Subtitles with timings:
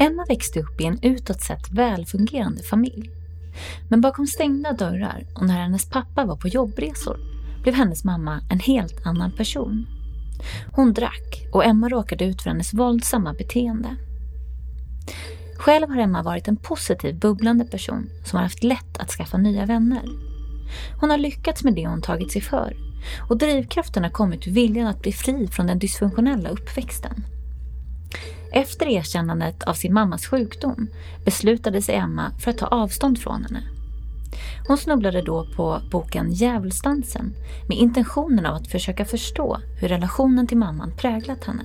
[0.00, 3.10] Emma växte upp i en utåt sett välfungerande familj.
[3.88, 7.18] Men bakom stängda dörrar och när hennes pappa var på jobbresor
[7.62, 9.86] blev hennes mamma en helt annan person.
[10.72, 13.96] Hon drack och Emma råkade ut för hennes våldsamma beteende.
[15.56, 19.66] Själv har Emma varit en positiv, bubblande person som har haft lätt att skaffa nya
[19.66, 20.04] vänner.
[21.00, 22.76] Hon har lyckats med det hon tagit sig för
[23.28, 27.24] och drivkraften har kommit ur viljan att bli fri från den dysfunktionella uppväxten.
[28.52, 30.88] Efter erkännandet av sin mammas sjukdom
[31.24, 33.62] beslutade sig Emma för att ta avstånd från henne.
[34.66, 37.34] Hon snubblade då på boken Djävulsdansen
[37.68, 41.64] med intentionen av att försöka förstå hur relationen till mamman präglat henne.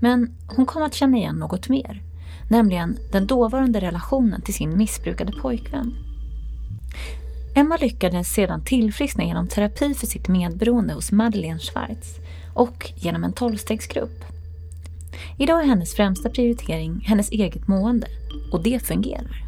[0.00, 2.02] Men hon kom att känna igen något mer,
[2.50, 5.94] nämligen den dåvarande relationen till sin missbrukade pojkvän.
[7.54, 12.16] Emma lyckades sedan tillfriskna genom terapi för sitt medberoende hos Madeleine Schwartz
[12.54, 14.35] och genom en tolvstegsgrupp.
[15.38, 18.06] Idag är hennes främsta prioritering hennes eget mående
[18.52, 19.45] och det fungerar.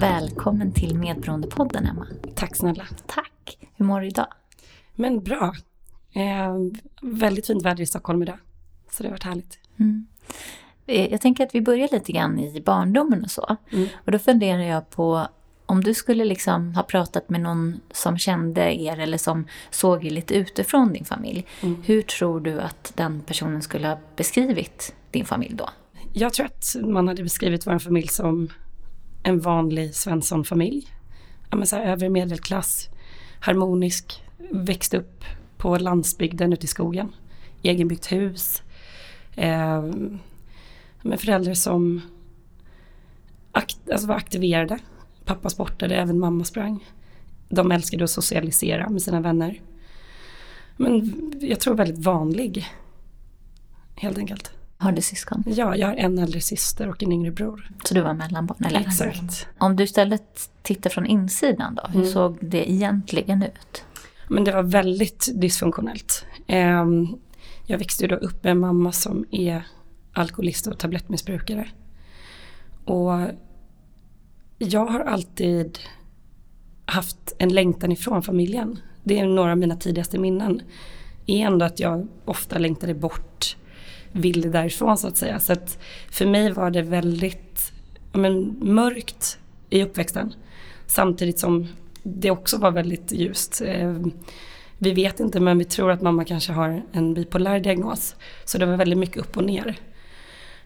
[0.00, 2.06] Välkommen till Medberoendepodden Emma.
[2.34, 2.86] Tack snälla.
[3.06, 3.58] Tack.
[3.76, 4.26] Hur mår du idag?
[4.94, 5.54] Men bra.
[6.12, 6.54] Eh,
[7.02, 8.38] väldigt fint väder i Stockholm idag.
[8.90, 9.58] Så det har varit härligt.
[9.78, 10.06] Mm.
[10.86, 13.56] Eh, jag tänker att vi börjar lite grann i barndomen och så.
[13.72, 13.88] Mm.
[14.04, 15.28] Och då funderar jag på
[15.66, 20.10] om du skulle liksom ha pratat med någon som kände er eller som såg er
[20.10, 21.46] lite utifrån din familj.
[21.60, 21.82] Mm.
[21.82, 25.68] Hur tror du att den personen skulle ha beskrivit din familj då?
[26.12, 28.48] Jag tror att man hade beskrivit vår familj som
[29.28, 30.86] en vanlig svenssonfamilj.
[31.50, 32.88] Ja, så här, övre medelklass,
[33.40, 35.24] harmonisk, växte upp
[35.56, 37.12] på landsbygden ute i skogen.
[37.62, 38.62] Egenbyggt hus.
[39.34, 39.82] Eh,
[41.02, 42.00] med föräldrar som
[43.52, 44.78] akt, alltså var aktiverade.
[45.24, 46.84] Pappa sportade, även mamma sprang.
[47.48, 49.60] De älskade att socialisera med sina vänner.
[50.76, 52.66] Men jag tror väldigt vanlig.
[53.96, 54.57] Helt enkelt.
[54.80, 55.44] Har du syskon?
[55.46, 57.70] Ja, jag har en äldre syster och en yngre bror.
[57.84, 58.64] Så du var mellanbarn?
[58.64, 58.80] Eller?
[58.80, 59.46] Exakt.
[59.58, 62.12] Om du istället tittar från insidan då, hur mm.
[62.12, 63.84] såg det egentligen ut?
[64.28, 66.24] Men det var väldigt dysfunktionellt.
[66.46, 67.06] Ehm,
[67.66, 69.62] jag växte ju då upp med en mamma som är
[70.12, 71.68] alkoholist och tablettmissbrukare.
[72.84, 73.20] Och
[74.58, 75.78] jag har alltid
[76.84, 78.78] haft en längtan ifrån familjen.
[79.04, 80.62] Det är några av mina tidigaste minnen.
[81.26, 83.56] Är ändå att jag ofta längtade bort
[84.12, 85.40] ville därifrån så att säga.
[85.40, 85.78] Så att
[86.10, 87.72] för mig var det väldigt
[88.12, 89.38] men, mörkt
[89.70, 90.34] i uppväxten.
[90.86, 91.66] Samtidigt som
[92.02, 93.62] det också var väldigt ljust.
[93.64, 93.96] Eh,
[94.78, 98.16] vi vet inte men vi tror att mamma kanske har en bipolär diagnos.
[98.44, 99.76] Så det var väldigt mycket upp och ner.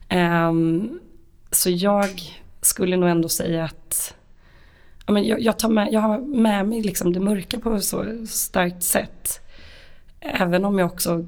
[0.09, 1.01] Ehm,
[1.51, 2.11] så jag
[2.61, 4.15] skulle nog ändå säga att
[5.39, 9.41] jag, tar med, jag har med mig liksom det mörka på ett så starkt sätt.
[10.21, 11.27] Även om jag också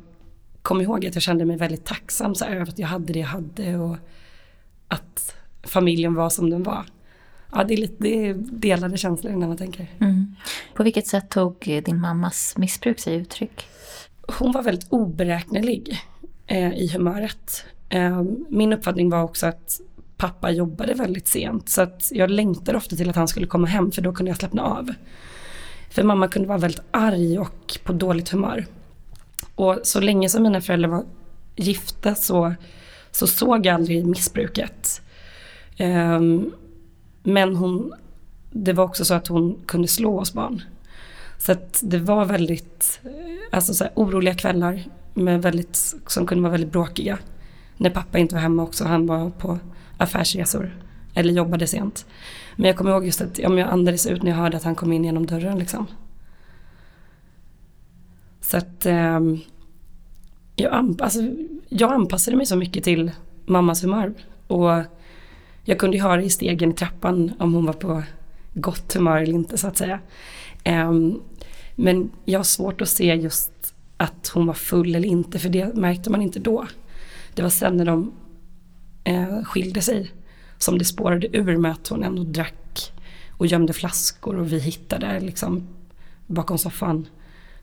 [0.64, 3.26] kom ihåg att jag kände mig väldigt tacksam så över att jag hade det jag
[3.26, 3.96] hade och
[4.88, 6.84] att familjen var som den var.
[7.52, 9.86] Ja, det är, lite, det är delade känslor när man tänker.
[10.00, 10.34] Mm.
[10.74, 13.66] På vilket sätt tog din mammas missbruk sig uttryck?
[14.38, 15.98] Hon var väldigt oberäknelig
[16.46, 17.64] eh, i humöret.
[17.88, 19.80] Eh, min uppfattning var också att
[20.16, 23.92] pappa jobbade väldigt sent så att jag längtade ofta till att han skulle komma hem
[23.92, 24.92] för då kunde jag slappna av.
[25.90, 28.66] För mamma kunde vara väldigt arg och på dåligt humör.
[29.54, 31.04] Och så länge som mina föräldrar var
[31.56, 32.54] gifta så,
[33.10, 35.02] så såg jag aldrig missbruket.
[35.78, 36.52] Um,
[37.22, 37.94] men hon,
[38.50, 40.62] det var också så att hon kunde slå oss barn.
[41.38, 43.00] Så att det var väldigt
[43.50, 44.84] alltså så här, oroliga kvällar
[45.14, 47.18] med väldigt, som kunde vara väldigt bråkiga.
[47.76, 49.58] När pappa inte var hemma också, han var på
[49.96, 50.78] affärsresor
[51.14, 52.06] eller jobbade sent.
[52.56, 54.74] Men jag kommer ihåg just att ja, jag andades ut när jag hörde att han
[54.74, 55.58] kom in genom dörren.
[55.58, 55.86] Liksom.
[58.44, 59.20] Så att eh,
[60.56, 61.20] jag, anp alltså,
[61.68, 63.10] jag anpassade mig så mycket till
[63.46, 64.14] mammas humör.
[64.46, 64.82] Och
[65.64, 68.02] jag kunde ju höra i stegen i trappan om hon var på
[68.54, 70.00] gott humör eller inte så att säga.
[70.64, 70.92] Eh,
[71.74, 75.74] men jag har svårt att se just att hon var full eller inte för det
[75.74, 76.66] märkte man inte då.
[77.34, 78.12] Det var sen när de
[79.04, 80.12] eh, skilde sig
[80.58, 82.92] som det spårade ur med att hon ändå drack
[83.30, 85.68] och gömde flaskor och vi hittade liksom
[86.26, 87.06] bakom soffan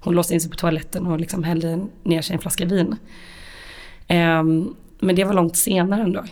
[0.02, 2.96] hon låste in sig på toaletten och liksom hällde ner sig en flaska vin.
[4.10, 6.24] Um, men det var långt senare ändå.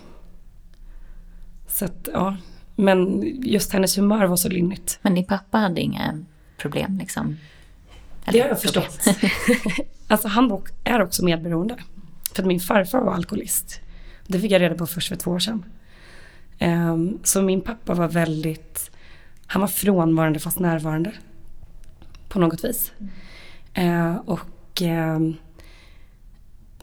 [1.67, 2.37] Så att, ja.
[2.75, 4.99] Men just hennes humör var så lynnigt.
[5.01, 6.25] Men din pappa hade inga
[6.57, 7.37] problem liksom?
[8.31, 9.05] det har jag förstått.
[10.07, 11.75] alltså han är också medberoende.
[12.33, 13.79] För att min farfar var alkoholist.
[14.27, 15.63] Det fick jag reda på först för två år sedan.
[16.59, 18.91] Um, så min pappa var väldigt,
[19.45, 21.11] han var frånvarande fast närvarande.
[22.27, 22.91] På något vis.
[23.73, 25.35] Eh, och ehm,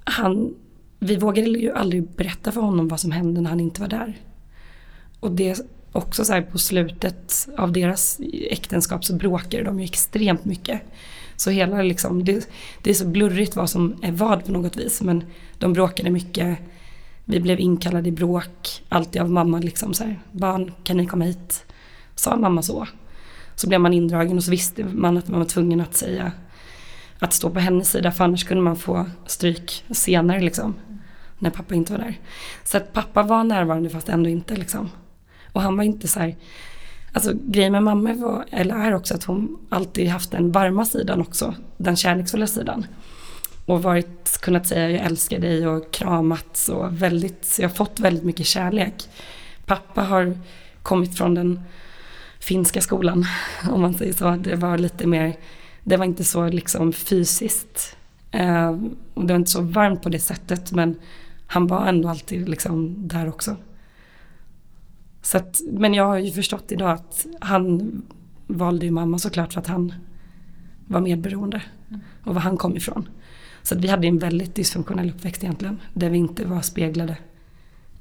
[0.05, 0.55] han,
[0.99, 4.21] vi vågade ju aldrig berätta för honom vad som hände när han inte var där.
[5.21, 5.61] Och det
[5.97, 10.81] också så här på slutet av deras äktenskap så bråkade de ju extremt mycket.
[11.37, 12.49] Så hela liksom, det,
[12.83, 15.03] det, är så blurrigt vad som är vad på något vis.
[15.03, 15.25] Men
[15.59, 16.59] de bråkade mycket.
[17.25, 18.83] Vi blev inkallade i bråk.
[18.89, 20.21] Alltid av mamma liksom så här.
[20.33, 21.67] Barn, kan ni komma hit?
[22.15, 22.87] Sa mamma så.
[23.55, 26.33] Så blev man indragen och så visste man att man var tvungen att säga
[27.19, 30.75] att stå på hennes sida för annars kunde man få stryk senare liksom.
[31.39, 32.19] När pappa inte var där.
[32.65, 34.91] Så att pappa var närvarande fast ändå inte liksom.
[35.53, 36.37] Och han var inte så här,
[37.13, 41.21] alltså grejen med mamma var, eller är också att hon alltid haft den varma sidan
[41.21, 42.87] också, den kärleksfulla sidan.
[43.67, 48.01] Och varit, kunnat säga jag älskar dig och kramats och väldigt, så jag har fått
[48.01, 49.09] väldigt mycket kärlek.
[49.65, 50.39] Pappa har
[50.83, 51.61] kommit från den
[52.39, 53.27] finska skolan,
[53.71, 54.31] om man säger så.
[54.31, 55.37] Det var lite mer,
[55.87, 57.97] det var inte så liksom fysiskt.
[58.31, 58.71] Eh,
[59.15, 60.97] och det var inte så varmt på det sättet men
[61.47, 63.57] han var ändå alltid liksom där också.
[65.23, 68.03] Så att, men jag har ju förstått idag att han
[68.47, 69.95] valde ju mamma såklart för att han
[70.87, 71.63] var medberoende.
[72.25, 73.09] Och var han kom ifrån.
[73.63, 75.81] Så att vi hade en väldigt dysfunktionell uppväxt egentligen.
[75.93, 77.17] Där vi inte var speglade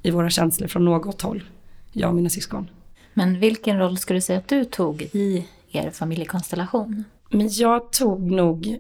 [0.02, 1.44] i våra känslor från något håll.
[1.92, 2.70] Jag och mina syskon.
[3.14, 7.04] Men vilken roll skulle du säga att du tog i er familjekonstellation?
[7.30, 8.80] Men jag tog nog...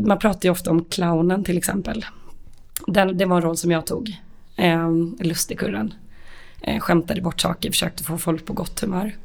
[0.00, 2.04] Man pratar ju ofta om clownen till exempel.
[2.86, 4.16] Den, det var en roll som jag tog.
[4.56, 4.90] Eh,
[5.20, 5.94] lustigkurren
[6.60, 9.16] eh, skämtade bort saker, försökte få folk på gott humör.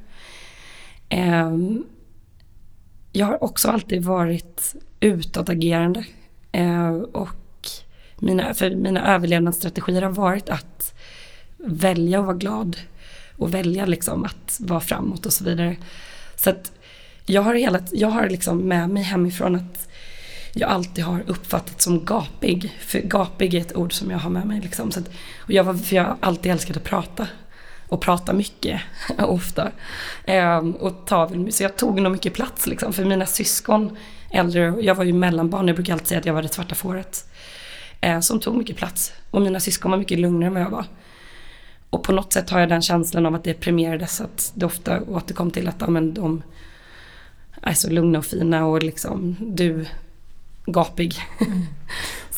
[1.10, 1.58] Eh,
[3.12, 6.06] jag har också alltid varit utåtagerande.
[6.52, 7.70] Eh, och
[8.20, 10.94] mina, för mina överlevnadsstrategier har varit att
[11.58, 12.78] välja att vara glad
[13.38, 15.76] och välja liksom att vara framåt och så vidare.
[16.36, 16.72] Så att
[17.30, 19.88] jag har, hela, jag har liksom med mig hemifrån att
[20.54, 22.74] jag alltid har uppfattat som gapig.
[22.80, 24.62] För gapig är ett ord som jag har med mig.
[24.62, 24.92] Liksom.
[24.92, 25.08] Så att,
[25.38, 27.28] och jag, var, för jag har alltid älskat att prata.
[27.88, 28.82] Och prata mycket,
[29.18, 29.72] ofta.
[30.26, 32.94] Ehm, och ta, så jag tog nog mycket plats liksom.
[32.94, 33.98] För mina syskon,
[34.32, 37.30] äldre, jag var ju mellanbarn, jag brukar alltid säga att jag var det svarta fåret.
[38.02, 39.14] Ehm, som tog mycket plats.
[39.32, 40.86] Och mina syskon var mycket lugnare än vad jag var.
[41.90, 44.22] Och på något sätt har jag den känslan av att det premierades.
[44.22, 46.44] Att det ofta återkom till att ja, men de
[47.62, 49.86] är så lugna och fina och liksom du
[50.66, 51.16] gapig.
[51.40, 51.62] Mm.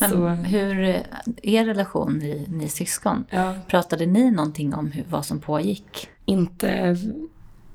[0.00, 1.02] Men hur,
[1.42, 3.54] er relation, ni, ni syskon, ja.
[3.68, 6.08] pratade ni någonting om hur, vad som pågick?
[6.24, 6.96] Inte,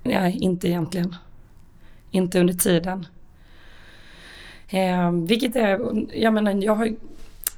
[0.04, 1.16] nej, inte egentligen.
[2.12, 3.08] Inte under tiden.
[4.70, 5.80] Eh, vilket är,
[6.14, 6.96] jag menar, jag har,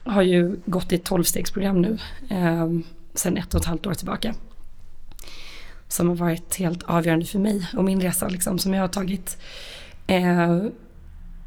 [0.04, 1.98] har ju gått i ett tolvstegsprogram nu.
[2.30, 2.70] Eh,
[3.14, 4.34] sen ett och ett halvt år tillbaka.
[5.88, 9.38] Som har varit helt avgörande för mig och min resa liksom, som jag har tagit.
[10.08, 10.64] Eh,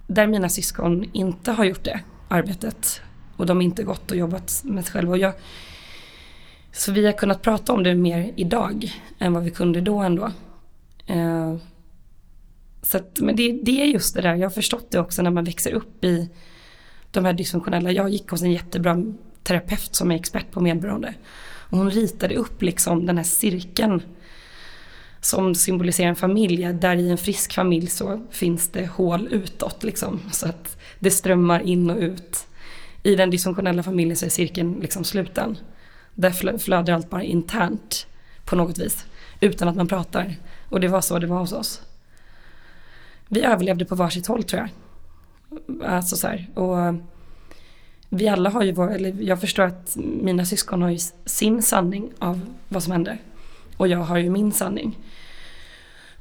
[0.07, 3.01] där mina syskon inte har gjort det arbetet.
[3.37, 5.13] Och de inte gått och jobbat med sig själva.
[5.13, 5.33] Och jag,
[6.73, 10.33] så vi har kunnat prata om det mer idag än vad vi kunde då ändå.
[11.07, 11.57] Eh,
[12.83, 15.31] så att, men det, det är just det där, jag har förstått det också när
[15.31, 16.29] man växer upp i
[17.11, 17.93] de här dysfunktionella.
[17.93, 19.05] Jag gick hos en jättebra
[19.43, 21.15] terapeut som är expert på medberoende.
[21.43, 24.03] Och hon ritade upp liksom den här cirkeln
[25.21, 26.73] som symboliserar en familj.
[26.73, 30.21] Där i en frisk familj så finns det hål utåt liksom.
[30.33, 32.47] Så att det strömmar in och ut.
[33.03, 35.59] I den dysfunktionella familjen så är cirkeln liksom sluten.
[36.15, 38.07] Där flödar allt bara internt
[38.45, 39.05] på något vis.
[39.41, 40.37] Utan att man pratar.
[40.69, 41.83] Och det var så det var hos oss.
[43.29, 44.71] Vi överlevde på varsitt håll tror jag.
[45.87, 46.49] Alltså så här.
[46.55, 46.95] Och
[48.09, 52.13] vi alla har ju vår, eller jag förstår att mina syskon har ju sin sanning
[52.19, 53.19] av vad som hände.
[53.81, 54.99] Och jag har ju min sanning.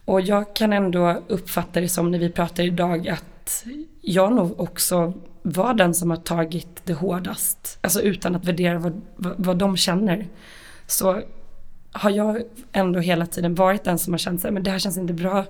[0.05, 3.65] Och jag kan ändå uppfatta det som när vi pratar idag att
[4.01, 7.77] jag nog också var den som har tagit det hårdast.
[7.81, 10.27] Alltså utan att värdera vad, vad, vad de känner.
[10.87, 11.21] Så
[11.91, 14.97] har jag ändå hela tiden varit den som har känt sig, men det här känns
[14.97, 15.45] inte bra.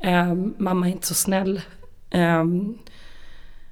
[0.00, 1.60] Eh, mamma är inte så snäll.
[2.10, 2.44] Eh,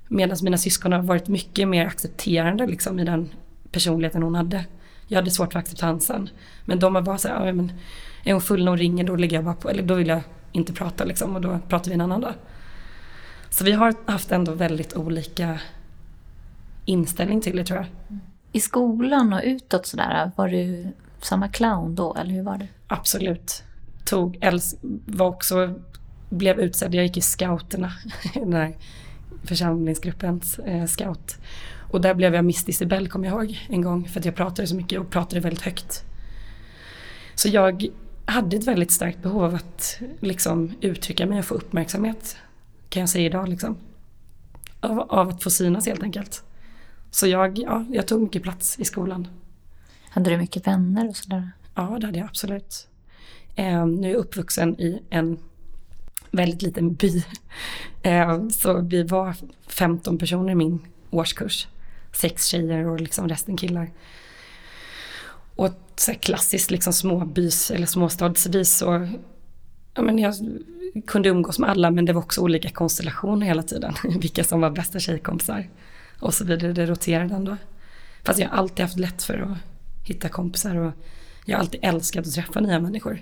[0.08, 3.28] Medan mina syskon har varit mycket mer accepterande liksom, i den
[3.70, 4.64] personligheten hon hade.
[5.06, 6.28] Jag hade svårt för acceptansen.
[6.64, 7.72] Men de har bara så här, ja, men
[8.24, 10.20] är hon full när hon ringer då lägger jag bara på, eller då vill jag
[10.52, 12.34] inte prata liksom och då pratar vi en annan dag.
[13.50, 15.60] Så vi har haft ändå väldigt olika
[16.84, 18.18] inställning till det tror jag.
[18.52, 22.68] I skolan och utåt sådär, var du samma clown då, eller hur var det?
[22.86, 23.62] Absolut.
[24.04, 25.74] Tog, äls, var också,
[26.28, 27.92] blev utsedd, jag gick i scouterna,
[28.34, 28.76] den här
[29.44, 31.36] församlingsgruppens eh, scout.
[31.96, 34.08] Och där blev jag Miss Decibel, kommer jag ihåg, en gång.
[34.08, 36.04] För att jag pratade så mycket och pratade väldigt högt.
[37.34, 37.86] Så jag
[38.24, 42.36] hade ett väldigt starkt behov av att liksom uttrycka mig och få uppmärksamhet.
[42.88, 43.76] Kan jag säga idag liksom.
[44.80, 46.42] Av, av att få synas helt enkelt.
[47.10, 49.28] Så jag, ja, jag tog mycket plats i skolan.
[50.10, 51.50] Hade du mycket vänner och sådär?
[51.74, 52.88] Ja, det hade jag absolut.
[53.54, 55.38] Eh, nu är jag uppvuxen i en
[56.30, 57.24] väldigt liten by.
[58.02, 59.34] Eh, så vi var
[59.66, 61.68] 15 personer i min årskurs.
[62.16, 63.90] Sex tjejer och liksom resten killar.
[65.56, 69.08] Och så klassiskt liksom småbys eller småstadsvis så
[69.94, 70.34] ja, men jag
[71.06, 73.94] kunde umgås med alla men det var också olika konstellationer hela tiden.
[74.20, 75.68] Vilka som var bästa tjejkompisar
[76.20, 76.72] och så vidare.
[76.72, 77.56] Det roterade ändå.
[78.24, 79.58] Fast jag har alltid haft lätt för att
[80.08, 80.92] hitta kompisar och
[81.44, 83.20] jag har alltid älskat att träffa nya människor.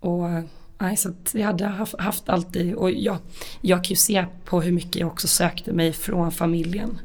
[0.00, 0.28] Och
[0.78, 3.18] nej, så jag hade haft, haft alltid, och jag,
[3.60, 7.00] jag kan ju se på hur mycket jag också sökte mig från familjen.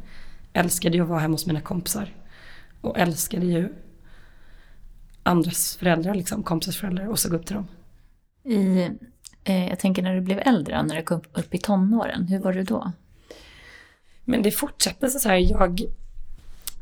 [0.53, 2.15] Älskade ju att vara hemma hos mina kompisar.
[2.81, 3.73] Och älskade ju
[5.23, 7.67] andras föräldrar, liksom, kompisars föräldrar och såg upp till dem.
[8.43, 8.89] I,
[9.43, 12.53] eh, jag tänker när du blev äldre, när du kom upp i tonåren, hur var
[12.53, 12.91] du då?
[14.25, 15.81] Men det fortsatte så här, jag,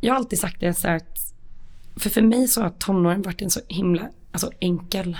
[0.01, 1.33] jag har alltid sagt det så här att,
[1.95, 5.17] för för mig så har tonåren varit en så himla alltså enkel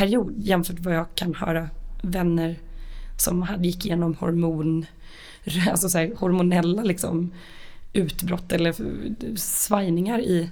[0.00, 1.68] period jämfört med vad jag kan höra
[2.02, 2.56] vänner
[3.16, 4.86] som gick igenom hormon,
[5.70, 7.32] alltså så här, hormonella liksom
[7.92, 8.74] utbrott eller
[9.36, 10.50] svajningar i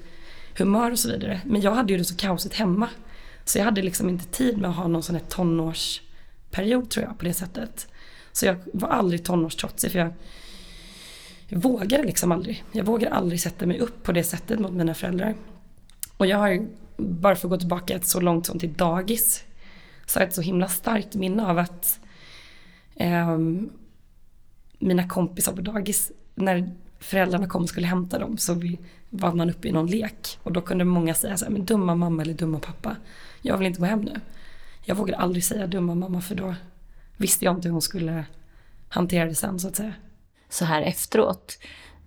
[0.59, 1.40] humör och så vidare.
[1.45, 2.88] Men jag hade ju det så kaosigt hemma.
[3.45, 7.19] Så jag hade liksom inte tid med att ha någon sån här tonårsperiod tror jag
[7.19, 7.88] på det sättet.
[8.33, 10.12] Så jag var aldrig tonårstrotsig för jag,
[11.47, 12.64] jag vågade liksom aldrig.
[12.73, 15.35] Jag vågade aldrig sätta mig upp på det sättet mot mina föräldrar.
[16.17, 16.67] Och jag har
[16.99, 19.45] bara för att gå tillbaka ett så långt som till dagis,
[20.07, 22.00] så har jag ett så himla starkt minne av att
[22.97, 23.38] eh,
[24.78, 28.78] mina kompisar på dagis, när föräldrarna kom och skulle hämta dem så vi,
[29.11, 30.38] var man uppe i någon lek.
[30.43, 32.97] Och då kunde många säga så här, men dumma mamma eller dumma pappa,
[33.43, 34.21] jag vill inte gå hem nu.
[34.85, 36.55] Jag vågade aldrig säga dumma mamma för då
[37.17, 38.25] visste jag inte hur hon skulle
[38.88, 39.93] hantera det sen så att säga.
[40.49, 41.59] Så här efteråt,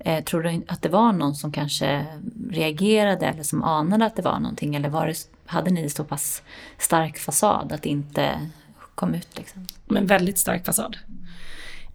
[0.05, 2.05] eh, tror du att det var någon som kanske
[2.49, 4.75] reagerade eller som anade att det var någonting?
[4.75, 5.15] Eller var det,
[5.45, 6.43] hade ni så pass
[6.77, 8.49] stark fasad att det inte
[8.95, 9.37] kom ut?
[9.37, 9.67] Liksom?
[9.85, 10.97] Men väldigt stark fasad.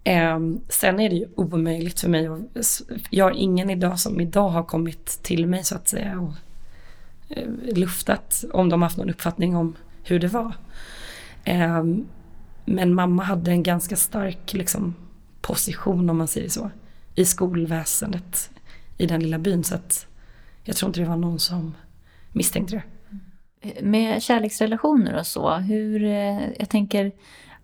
[0.04, 2.26] Eh, sen är det ju omöjligt för mig.
[2.26, 2.82] att...
[3.10, 6.34] jag har ingen idag som idag har kommit till mig så att säga och
[7.36, 10.54] eh, luftat om de har haft någon uppfattning om hur det var.
[11.44, 11.84] Eh,
[12.64, 14.94] men mamma hade en ganska stark liksom,
[15.40, 16.70] position om man säger så.
[17.16, 18.50] I skolväsendet
[18.99, 19.64] i den lilla byn.
[19.64, 20.06] Så att
[20.64, 21.75] jag tror inte det var någon som
[22.32, 22.82] misstänkte det.
[23.82, 27.12] Med kärleksrelationer och så, hur, eh, jag tänker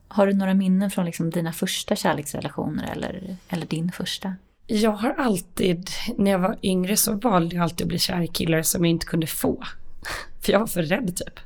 [0.09, 4.35] har du några minnen från liksom dina första kärleksrelationer eller, eller din första?
[4.66, 8.28] Jag har alltid, när jag var yngre så valde jag alltid att bli kär i
[8.28, 9.64] killar som jag inte kunde få.
[10.40, 11.40] För jag var för rädd typ.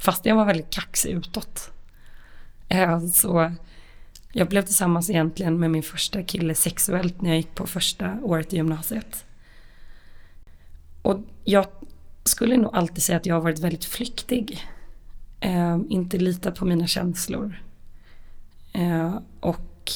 [0.00, 1.70] Fast jag var väldigt kaxig utåt.
[2.68, 3.52] Eh, så
[4.38, 8.52] jag blev tillsammans egentligen med min första kille sexuellt när jag gick på första året
[8.52, 9.24] i gymnasiet.
[11.02, 11.66] Och jag
[12.24, 14.60] skulle nog alltid säga att jag har varit väldigt flyktig.
[15.40, 17.62] Eh, inte litat på mina känslor.
[18.72, 19.92] Eh, och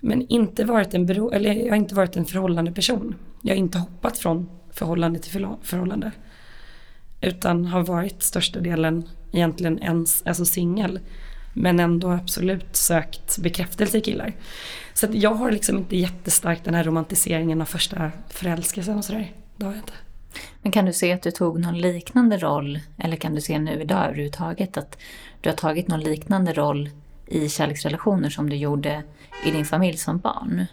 [0.00, 3.14] men inte varit en bero, eller jag har inte varit en förhållande person.
[3.42, 6.12] Jag har inte hoppat från förhållande till förhållande.
[7.20, 11.00] Utan har varit största delen egentligen ens, alltså singel.
[11.54, 14.32] Men ändå absolut sökt bekräftelse i killar.
[14.94, 19.32] Så jag har liksom inte jättestarkt den här romantiseringen av första förälskelsen och sådär.
[19.56, 19.92] Det har jag inte.
[20.62, 23.82] Men kan du se att du tog någon liknande roll, eller kan du se nu
[23.82, 24.98] idag överhuvudtaget att
[25.40, 26.90] du har tagit någon liknande roll
[27.26, 29.02] i kärleksrelationer som du gjorde
[29.46, 30.66] i din familj som barn?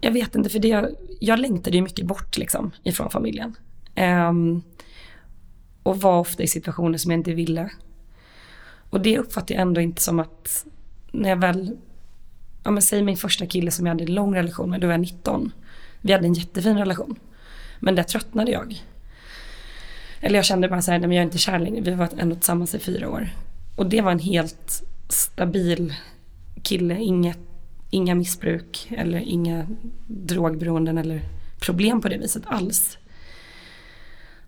[0.00, 3.56] Jag vet inte, för det, jag, längtade ju mycket bort liksom, ifrån familjen.
[4.28, 4.62] Um,
[5.82, 7.70] och var ofta i situationer som jag inte ville.
[8.96, 10.66] Och det uppfattar jag ändå inte som att
[11.12, 11.76] när jag väl,
[12.64, 14.94] ja men säg min första kille som jag hade en lång relation med, då var
[14.94, 15.52] jag 19.
[16.00, 17.18] Vi hade en jättefin relation.
[17.80, 18.82] Men där tröttnade jag.
[20.20, 21.80] Eller jag kände bara så här, nej men jag är inte kär längre.
[21.80, 23.28] Vi var ändå tillsammans i fyra år.
[23.76, 25.94] Och det var en helt stabil
[26.62, 26.98] kille.
[27.00, 27.38] Inget,
[27.90, 29.66] inga missbruk eller inga
[30.06, 31.20] drogberoenden eller
[31.60, 32.98] problem på det viset alls.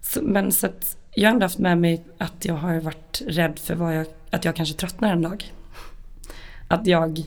[0.01, 3.59] Så, men så att jag har ändå haft med mig att jag har varit rädd
[3.59, 5.53] för vad jag, att jag kanske tröttnar en dag.
[6.69, 7.21] Att jag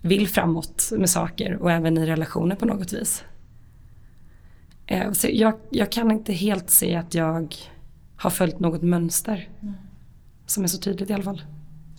[0.00, 3.24] vill framåt med saker och även i relationer på något vis.
[4.86, 7.56] Eh, så jag, jag kan inte helt se att jag
[8.16, 9.48] har följt något mönster.
[10.46, 11.42] Som är så tydligt i alla fall.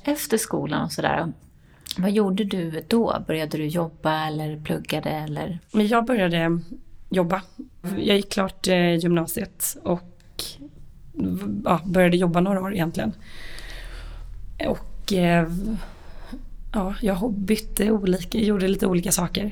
[0.04, 1.34] Efter skolan och sådär,
[1.98, 3.24] vad gjorde du då?
[3.28, 5.60] Började du jobba eller pluggade eller?
[5.72, 6.60] Men jag började
[7.10, 7.42] jobba.
[7.98, 10.13] Jag gick klart eh, gymnasiet och
[11.66, 13.14] ja, började jobba några år egentligen.
[14.68, 15.48] Och eh,
[16.74, 19.52] ja, jag bytte olika, gjorde lite olika saker.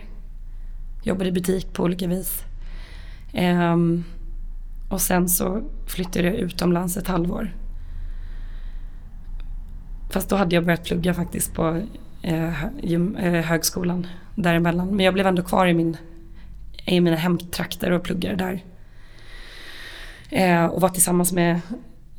[1.03, 2.43] Jobbade i butik på olika vis.
[3.33, 4.03] Um,
[4.89, 7.55] och sen så flyttade jag utomlands ett halvår.
[10.09, 11.81] Fast då hade jag börjat plugga faktiskt på
[12.21, 14.87] eh, eh, högskolan däremellan.
[14.87, 15.97] Men jag blev ändå kvar i, min,
[16.85, 18.63] i mina hemtrakter och pluggade där.
[20.31, 21.61] Eh, och var tillsammans med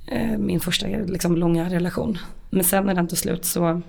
[0.07, 2.19] eh, min första liksom, långa relation.
[2.51, 3.83] Men sen när den tog slut så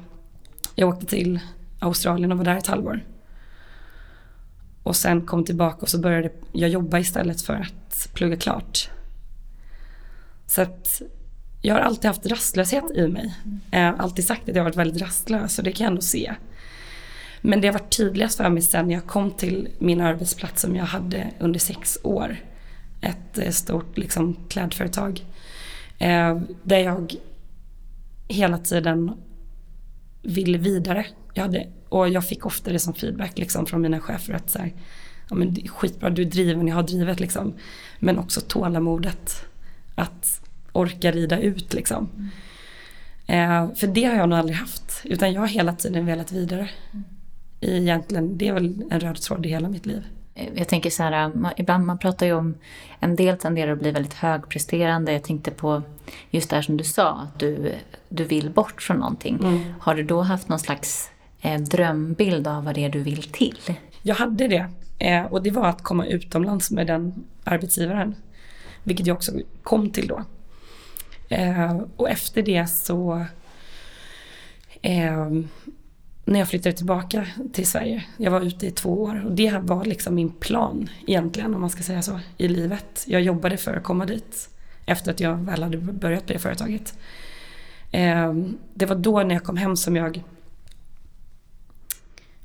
[0.75, 1.39] jag åkte till
[1.80, 3.03] Australien och var där ett halvår.
[4.84, 8.89] Och sen kom tillbaka och så började jag jobba istället för att plugga klart.
[10.48, 11.01] Så att
[11.62, 13.36] jag har alltid haft rastlöshet i mig.
[13.72, 16.01] Jag har alltid sagt att jag har varit väldigt rastlös och det kan jag ändå
[16.01, 16.34] se.
[17.42, 20.86] Men det har varit tydligast för mig sen jag kom till min arbetsplats som jag
[20.86, 22.38] hade under sex år.
[23.03, 25.25] Ett eh, stort liksom, klädföretag.
[25.98, 27.15] Eh, där jag
[28.27, 29.12] hela tiden
[30.22, 31.05] ville vidare.
[31.33, 34.60] Jag hade, och jag fick ofta det som feedback liksom, från mina chefer att så
[34.60, 34.74] här,
[35.29, 37.53] ja, men skitbra, du är driven, jag har drivet liksom.
[38.00, 39.45] Men också tålamodet
[39.95, 40.41] att
[40.72, 42.10] orka rida ut liksom.
[42.15, 42.29] Mm.
[43.27, 45.01] Eh, för det har jag nog aldrig haft.
[45.03, 46.69] Utan jag har hela tiden velat vidare.
[46.91, 47.03] Mm.
[47.62, 50.03] Egentligen, det är väl en röd tråd i hela mitt liv.
[50.35, 52.55] Eh, jag tänker så här, man, ibland man pratar ju om,
[52.99, 55.13] en del tenderar att bli väldigt högpresterande.
[55.13, 55.81] Jag tänkte på
[56.29, 57.75] just det här som du sa, att du,
[58.09, 59.39] du vill bort från någonting.
[59.41, 59.59] Mm.
[59.79, 61.11] Har du då haft någon slags
[61.41, 63.59] eh, drömbild av vad det är du vill till?
[64.01, 64.69] Jag hade det.
[64.99, 68.15] Eh, och det var att komma utomlands med den arbetsgivaren.
[68.83, 69.31] Vilket jag också
[69.63, 70.23] kom till då.
[71.29, 73.25] Eh, och efter det så
[74.81, 75.29] eh,
[76.25, 79.86] när jag flyttade tillbaka till Sverige, jag var ute i två år och det var
[79.86, 83.03] liksom min plan egentligen om man ska säga så i livet.
[83.07, 84.50] Jag jobbade för att komma dit
[84.86, 86.98] efter att jag väl hade börjat på det företaget.
[87.92, 90.24] Ehm, det var då när jag kom hem som jag,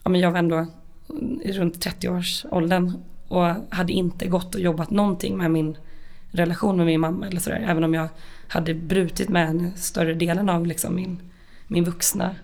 [0.02, 0.66] ja men jag var ändå
[1.44, 2.92] runt 30-årsåldern
[3.28, 5.76] och hade inte gått och jobbat någonting med min
[6.30, 7.64] relation med min mamma eller sådär.
[7.68, 8.08] Även om jag
[8.48, 11.20] hade brutit med henne större delen av liksom min,
[11.66, 12.34] min vuxna,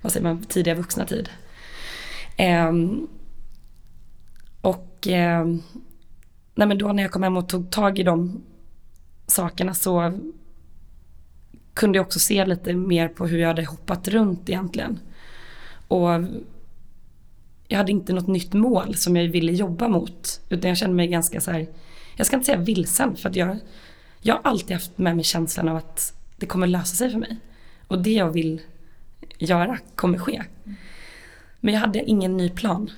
[0.00, 1.28] vad säger man, tidiga vuxna tid.
[2.36, 2.72] Eh,
[4.60, 5.46] och eh,
[6.54, 8.42] nej men då när jag kom hem och tog tag i de
[9.26, 10.12] sakerna så
[11.74, 14.98] kunde jag också se lite mer på hur jag hade hoppat runt egentligen.
[15.88, 16.08] Och
[17.68, 20.40] jag hade inte något nytt mål som jag ville jobba mot.
[20.48, 21.66] Utan jag kände mig ganska så här,
[22.16, 23.58] jag ska inte säga vilsen för att jag,
[24.20, 27.36] jag har alltid haft med mig känslan av att det kommer lösa sig för mig.
[27.86, 28.60] Och det jag vill
[29.40, 30.42] göra kommer ske.
[31.60, 32.90] Men jag hade ingen ny plan.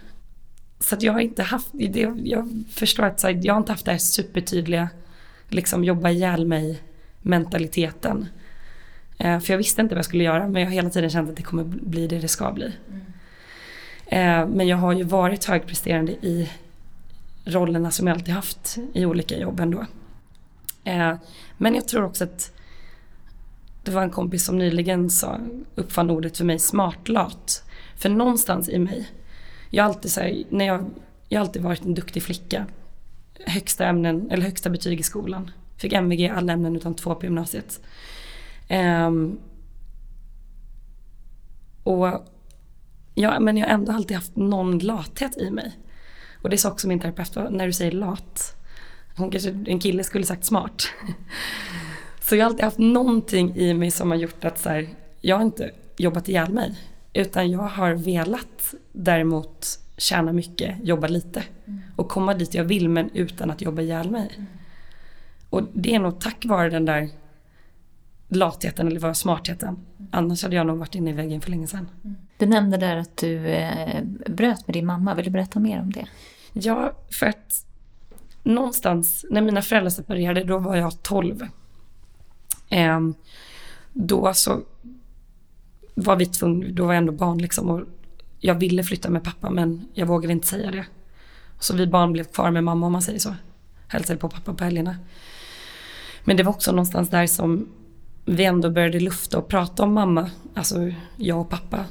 [0.81, 3.91] Så att jag har inte haft, det, jag förstår att jag har inte haft det
[3.91, 4.89] här supertydliga,
[5.49, 6.83] liksom jobba ihjäl mig
[7.23, 8.29] mentaliteten.
[9.19, 11.31] Eh, för jag visste inte vad jag skulle göra men jag har hela tiden känt
[11.31, 12.73] att det kommer bli det det ska bli.
[12.89, 13.03] Mm.
[14.07, 16.51] Eh, men jag har ju varit högpresterande i
[17.45, 19.87] rollerna som jag alltid haft i olika jobb ändå.
[20.85, 21.15] Eh,
[21.57, 22.53] men jag tror också att
[23.83, 25.39] det var en kompis som nyligen sa,
[25.75, 27.65] uppfann ordet för mig smartlat.
[27.97, 29.09] För någonstans i mig,
[29.71, 30.91] jag har alltid, så här, när jag,
[31.29, 32.67] jag har alltid varit en duktig flicka.
[33.47, 35.51] Högsta, ämnen, eller högsta betyg i skolan.
[35.77, 37.81] Fick MVG i alla ämnen utan två på gymnasiet.
[39.07, 39.39] Um,
[41.83, 42.27] och
[43.15, 45.79] ja, men jag har ändå alltid haft någon lathet i mig.
[46.43, 48.57] Och det sa också min terapeut, när du säger lat,
[49.17, 50.83] hon kanske, en kille skulle sagt smart.
[52.33, 54.89] Så jag har alltid haft någonting i mig som har gjort att så här,
[55.21, 56.75] jag har inte jobbat ihjäl mig.
[57.13, 59.67] Utan jag har velat däremot
[59.97, 61.43] tjäna mycket, jobba lite.
[61.97, 64.31] Och komma dit jag vill men utan att jobba ihjäl mig.
[65.51, 67.09] Och det är nog tack vare den där
[68.29, 69.79] latheten eller var smartheten.
[70.11, 71.89] Annars hade jag nog varit inne i väggen för länge sedan.
[72.39, 75.15] Du nämnde där att du eh, bröt med din mamma.
[75.15, 76.07] Vill du berätta mer om det?
[76.53, 77.67] Ja, för att
[78.43, 81.47] någonstans när mina föräldrar separerade, då var jag 12.
[82.73, 83.15] Ehm,
[83.93, 84.61] då så
[85.95, 87.81] var vi tvungna, då var jag ändå barn liksom och
[88.39, 90.87] jag ville flytta med pappa men jag vågade inte säga det.
[91.59, 93.35] Så vi barn blev kvar med mamma om man säger så.
[93.89, 94.97] Hälsade på pappa på helgerna.
[96.25, 97.69] Men det var också någonstans där som
[98.25, 101.85] vi ändå började lufta och prata om mamma, alltså jag och pappa.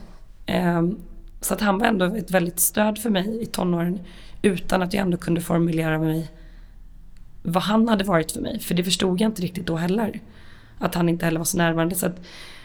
[0.45, 0.97] Ehm,
[1.41, 3.99] så att han var ändå ett väldigt stöd för mig i tonåren
[4.41, 6.31] utan att jag ändå kunde formulera mig
[7.43, 8.59] vad han hade varit för mig.
[8.59, 10.19] För det förstod jag inte riktigt då heller.
[10.81, 11.95] Att han inte heller var så närvarande.
[11.95, 12.21] Så att,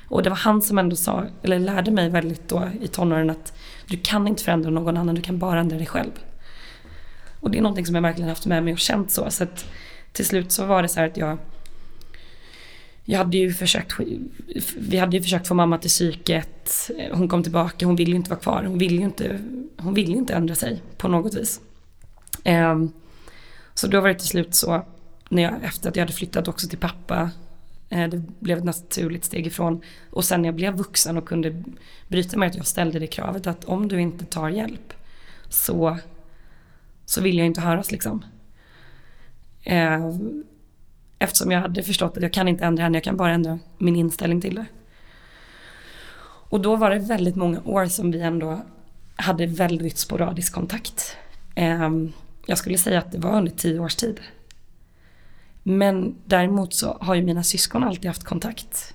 [0.08, 3.52] och det var han som ändå sa, eller lärde mig väldigt då i tonåren att
[3.86, 6.10] du kan inte förändra någon annan, du kan bara ändra dig själv.
[7.40, 9.30] Och det är någonting som jag verkligen haft med mig och känt så.
[9.30, 9.64] Så att
[10.12, 11.38] till slut så var det så här att jag
[13.08, 13.92] jag hade ju försökt,
[14.78, 16.90] vi hade ju försökt få mamma till psyket.
[17.12, 18.64] Hon kom tillbaka, hon ville ju inte vara kvar.
[18.64, 19.40] Hon ville ju inte,
[19.76, 21.60] hon ville inte ändra sig på något vis.
[22.44, 22.92] Ehm,
[23.74, 24.86] så då var det till slut så,
[25.28, 27.30] när jag, efter att jag hade flyttat också till pappa,
[27.88, 29.80] Eh, det blev ett naturligt steg ifrån.
[30.10, 31.62] Och sen när jag blev vuxen och kunde
[32.08, 34.92] bryta med att jag ställde det kravet att om du inte tar hjälp
[35.48, 35.98] så,
[37.04, 38.24] så vill jag inte höras liksom.
[39.62, 40.10] Eh,
[41.18, 43.96] eftersom jag hade förstått att jag kan inte ändra henne, jag kan bara ändra min
[43.96, 44.66] inställning till det.
[46.48, 48.60] Och då var det väldigt många år som vi ändå
[49.16, 51.16] hade väldigt sporadisk kontakt.
[51.54, 52.12] Ehm,
[52.46, 54.20] jag skulle säga att det var under tio års tid.
[55.68, 58.94] Men däremot så har ju mina syskon alltid haft kontakt.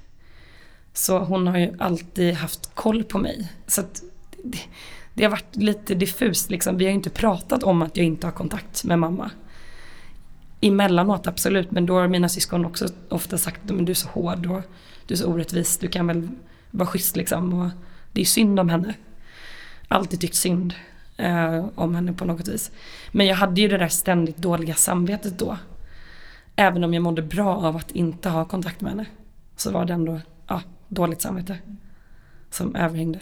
[0.93, 3.51] Så hon har ju alltid haft koll på mig.
[3.67, 4.03] Så att
[4.43, 4.59] det,
[5.13, 6.77] det har varit lite diffust liksom.
[6.77, 9.31] Vi har ju inte pratat om att jag inte har kontakt med mamma.
[10.61, 14.45] Emellanåt absolut, men då har mina syskon också ofta sagt att du är så hård
[14.45, 14.61] och
[15.07, 16.29] du är så orättvis, du kan väl
[16.71, 17.53] vara schysst liksom.
[17.53, 17.69] Och
[18.11, 18.93] det är synd om henne.
[19.87, 20.73] Alltid tyckt synd
[21.17, 22.71] eh, om henne på något vis.
[23.11, 25.57] Men jag hade ju det där ständigt dåliga samvetet då.
[26.61, 29.05] Även om jag mådde bra av att inte ha kontakt med henne.
[29.55, 31.57] Så var det ändå ja, dåligt samvete
[32.49, 33.19] som överhängde.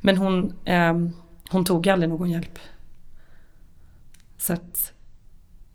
[0.00, 0.94] Men hon, eh,
[1.50, 2.58] hon tog aldrig någon hjälp.
[4.38, 4.92] Så att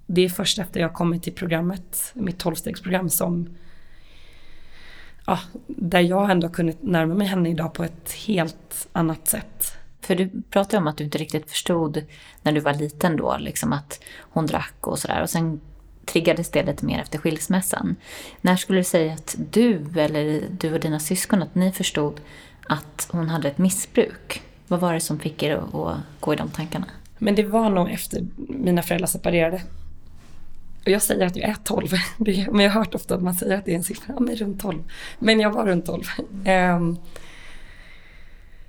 [0.05, 3.49] det är först efter jag kommit till programmet, mitt tolvstegsprogram som
[5.25, 9.77] ja, där jag ändå kunnat närma mig henne idag på ett helt annat sätt.
[10.01, 12.03] För du pratade om att du inte riktigt förstod
[12.41, 15.21] när du var liten då, liksom att hon drack och sådär.
[15.21, 15.61] Och sen
[16.05, 17.95] triggades det lite mer efter skilsmässan.
[18.41, 22.21] När skulle du säga att du, eller du och dina syskon, att ni förstod
[22.67, 24.41] att hon hade ett missbruk?
[24.67, 26.85] Vad var det som fick er att gå i de tankarna?
[27.17, 29.61] Men det var nog efter mina föräldrar separerade.
[30.85, 31.87] Och jag säger att jag är 12,
[32.51, 34.35] men jag har hört ofta att man säger att det är en siffra, ja, men
[34.35, 34.83] runt 12.
[35.19, 36.03] Men jag var runt 12.
[36.45, 36.97] Ehm,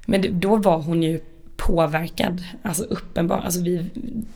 [0.07, 1.21] men då var hon ju
[1.67, 3.39] påverkad, alltså uppenbar.
[3.39, 3.91] Alltså vi,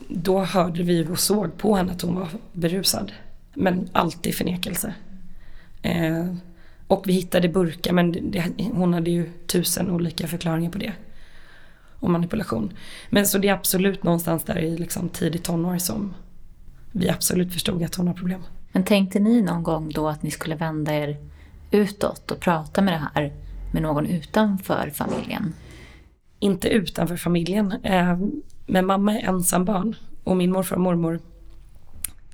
[0.09, 3.13] då hörde vi och såg på henne att hon var berusad.
[3.55, 4.95] Men alltid förnekelse.
[5.83, 6.27] Eh,
[6.87, 10.93] och vi hittade burkar men det, hon hade ju tusen olika förklaringar på det.
[12.01, 12.73] Och manipulation.
[13.11, 16.15] Men så det är absolut någonstans där i liksom tidigt tonår som
[16.93, 18.43] vi absolut förstod att hon har problem.
[18.73, 21.17] Men tänkte ni någon gång då att ni skulle vända er
[21.71, 23.33] utåt och prata med det här
[23.73, 25.55] med någon utanför familjen?
[26.47, 27.73] Inte utanför familjen.
[27.83, 28.19] Eh,
[28.67, 31.21] men mamma är ensam barn och min morfar och mormor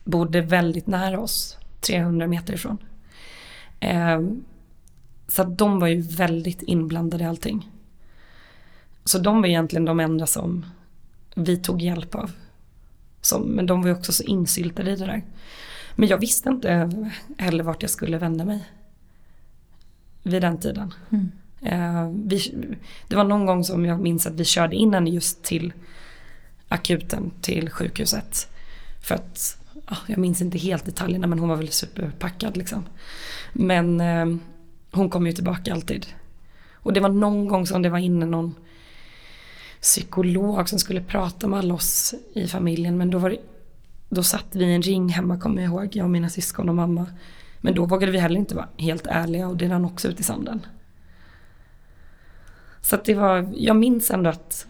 [0.05, 2.79] bodde väldigt nära oss, 300 meter ifrån.
[3.81, 4.21] Eh,
[5.29, 7.71] så att de var ju väldigt inblandade i allting.
[9.05, 10.67] Så de var egentligen de enda som
[11.35, 12.31] vi tog hjälp av.
[13.21, 15.23] Som, men de var ju också så insyltade i det där.
[15.97, 16.91] Men jag visste inte
[17.39, 18.65] heller vart jag skulle vända mig.
[20.23, 20.95] Vid den tiden.
[21.11, 21.33] Mm.
[21.63, 22.67] Eh, vi,
[23.09, 25.73] det var någon gång som jag minns att vi körde in henne just till
[26.69, 28.49] akuten, till sjukhuset.
[29.03, 29.59] För att,
[30.07, 32.85] jag minns inte helt detaljerna men hon var väl superpackad liksom.
[33.53, 34.27] Men eh,
[34.93, 36.07] hon kom ju tillbaka alltid.
[36.73, 38.55] Och det var någon gång som det var inne någon
[39.81, 42.99] psykolog som skulle prata med alla oss i familjen.
[42.99, 43.39] Men då, var det,
[44.09, 46.75] då satt vi i en ring hemma kommer jag ihåg, jag och mina syskon och
[46.75, 47.07] mamma.
[47.61, 50.23] Men då vågade vi heller inte vara helt ärliga och det rann också ut i
[50.23, 50.67] sanden.
[52.83, 54.67] Så att det var, jag minns ändå att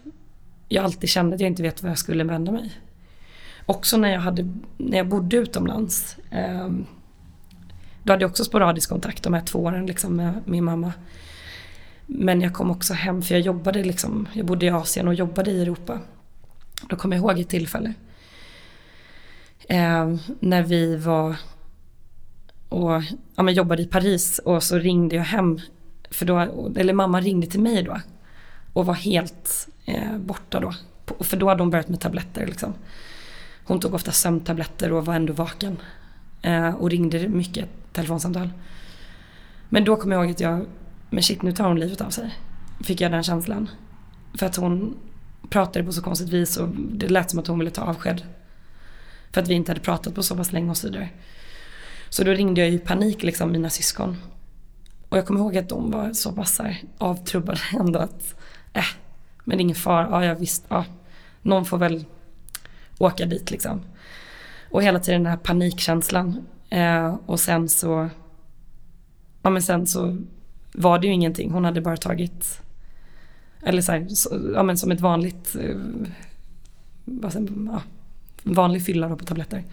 [0.69, 2.71] jag alltid kände att jag inte vet var jag skulle vända mig.
[3.65, 6.17] Också när jag, hade, när jag bodde utomlands.
[6.31, 6.69] Eh,
[8.03, 10.93] då hade jag också sporadisk kontakt de här två åren liksom, med min mamma.
[12.05, 15.51] Men jag kom också hem för jag jobbade liksom, jag bodde i Asien och jobbade
[15.51, 15.99] i Europa.
[16.89, 17.93] Då kommer jag ihåg ett tillfälle.
[19.69, 21.35] Eh, när vi var
[22.69, 23.01] och
[23.35, 25.59] ja, men jobbade i Paris och så ringde jag hem
[26.13, 26.39] för då,
[26.75, 28.01] eller mamma ringde till mig då.
[28.73, 30.73] Och var helt eh, borta då.
[31.19, 32.73] För då hade hon börjat med tabletter liksom.
[33.65, 35.77] Hon tog ofta sömntabletter och var ändå vaken.
[36.41, 38.49] Eh, och ringde mycket telefonsamtal.
[39.69, 40.65] Men då kom jag ihåg att jag,
[41.09, 42.37] men shit nu tar hon livet av sig.
[42.83, 43.69] Fick jag den känslan.
[44.37, 44.97] För att hon
[45.49, 48.21] pratade på så konstigt vis och det lät som att hon ville ta avsked.
[49.31, 51.09] För att vi inte hade pratat på så pass länge och så vidare.
[52.09, 54.17] Så då ringde jag i panik liksom mina syskon.
[55.13, 56.61] Och jag kommer ihåg att de var så pass
[56.97, 58.35] avtrubbade ändå att,
[58.73, 58.83] äh,
[59.43, 60.85] men ingen fara, ja jag visst, ja,
[61.41, 62.05] någon får väl
[62.97, 63.81] åka dit liksom.
[64.69, 66.47] Och hela tiden den här panikkänslan.
[66.69, 68.09] Eh, och sen så,
[69.41, 70.17] ja men sen så
[70.71, 71.51] var det ju ingenting.
[71.51, 72.61] Hon hade bara tagit,
[73.63, 75.77] eller så, här, så ja men som ett vanligt, eh,
[77.21, 77.81] ja,
[78.43, 79.63] vanlig fylla då på tabletter.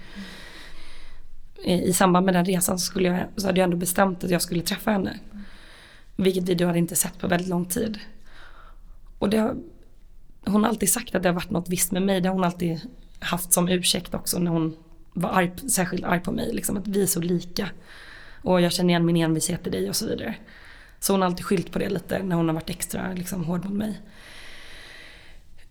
[1.64, 4.31] I, I samband med den resan så, skulle jag, så hade jag ändå bestämt att
[4.31, 5.18] jag skulle träffa henne.
[6.20, 7.98] Vilket vi då hade inte sett på väldigt lång tid.
[9.18, 9.56] Och det, har...
[10.46, 12.20] hon har alltid sagt att det har varit något visst med mig.
[12.20, 12.80] Det har hon alltid
[13.18, 14.76] haft som ursäkt också när hon
[15.12, 16.52] var arg, särskilt arg på mig.
[16.52, 17.68] Liksom, att vi är så lika.
[18.42, 20.35] Och jag känner igen min envishet i dig och så vidare.
[21.00, 23.64] Så hon har alltid skylt på det lite när hon har varit extra liksom, hård
[23.64, 24.00] mot mig.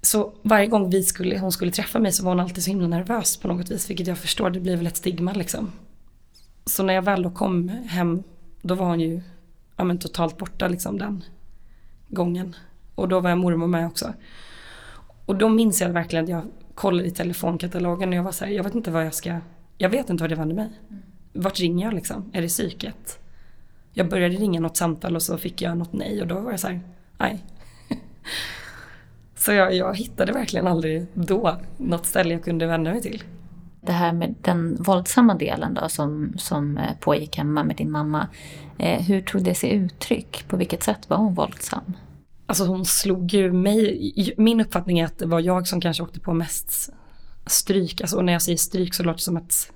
[0.01, 2.87] Så varje gång vi skulle, hon skulle träffa mig så var hon alltid så himla
[2.87, 3.89] nervös på något vis.
[3.89, 5.71] Vilket jag förstår, det blir väl ett stigma liksom.
[6.65, 8.23] Så när jag väl då kom hem,
[8.61, 9.21] då var hon ju
[9.79, 11.23] ja, men totalt borta liksom den
[12.07, 12.55] gången.
[12.95, 14.13] Och då var jag mormor med också.
[15.25, 16.43] Och då minns jag verkligen att jag
[16.75, 19.39] kollade i telefonkatalogen och jag var så här, jag vet inte vad jag ska,
[19.77, 20.69] jag vet inte vad det vänder mig.
[21.33, 22.29] Vart ringer jag liksom?
[22.33, 23.19] Är det psyket?
[23.93, 26.59] Jag började ringa något samtal och så fick jag något nej och då var jag
[26.59, 26.81] så här,
[27.17, 27.45] nej.
[29.35, 33.23] så jag, jag hittade verkligen aldrig då något ställe jag kunde vända mig till.
[33.81, 38.27] Det här med den våldsamma delen då som, som eh, pågick hemma med din mamma.
[38.77, 40.45] Eh, hur tog det sig uttryck?
[40.47, 41.93] På vilket sätt var hon våldsam?
[42.45, 46.19] Alltså hon slog ju mig, min uppfattning är att det var jag som kanske åkte
[46.19, 46.89] på mest
[47.45, 48.01] stryk.
[48.01, 49.71] Alltså när jag säger stryk så låter det som att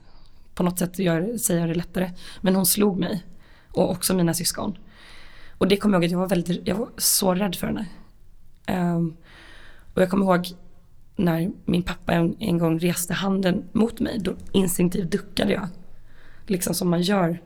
[0.56, 2.12] på något sätt gör, säger jag det lättare.
[2.42, 3.24] Men hon slog mig
[3.72, 4.78] och också mina syskon.
[5.58, 7.86] Och det kommer jag ihåg att jag var väldigt, jag var så rädd för henne.
[8.68, 9.18] Um,
[9.94, 10.48] och jag kommer ihåg
[11.16, 15.68] när min pappa en, en, gång reste handen mot mig, då instinktivt duckade jag.
[16.48, 17.42] Liksom som man gör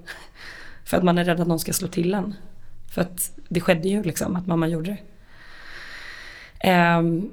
[0.86, 2.34] för att man är rädd att någon ska slå till en.
[2.94, 4.98] För att det skedde ju liksom att mamma gjorde
[6.62, 6.98] det.
[6.98, 7.32] Um,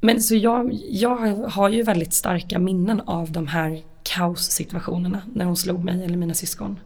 [0.00, 1.16] men så jag, jag
[1.48, 6.34] har ju väldigt starka minnen av de här kaossituationerna när hon slog mig eller mina
[6.34, 6.80] syskon.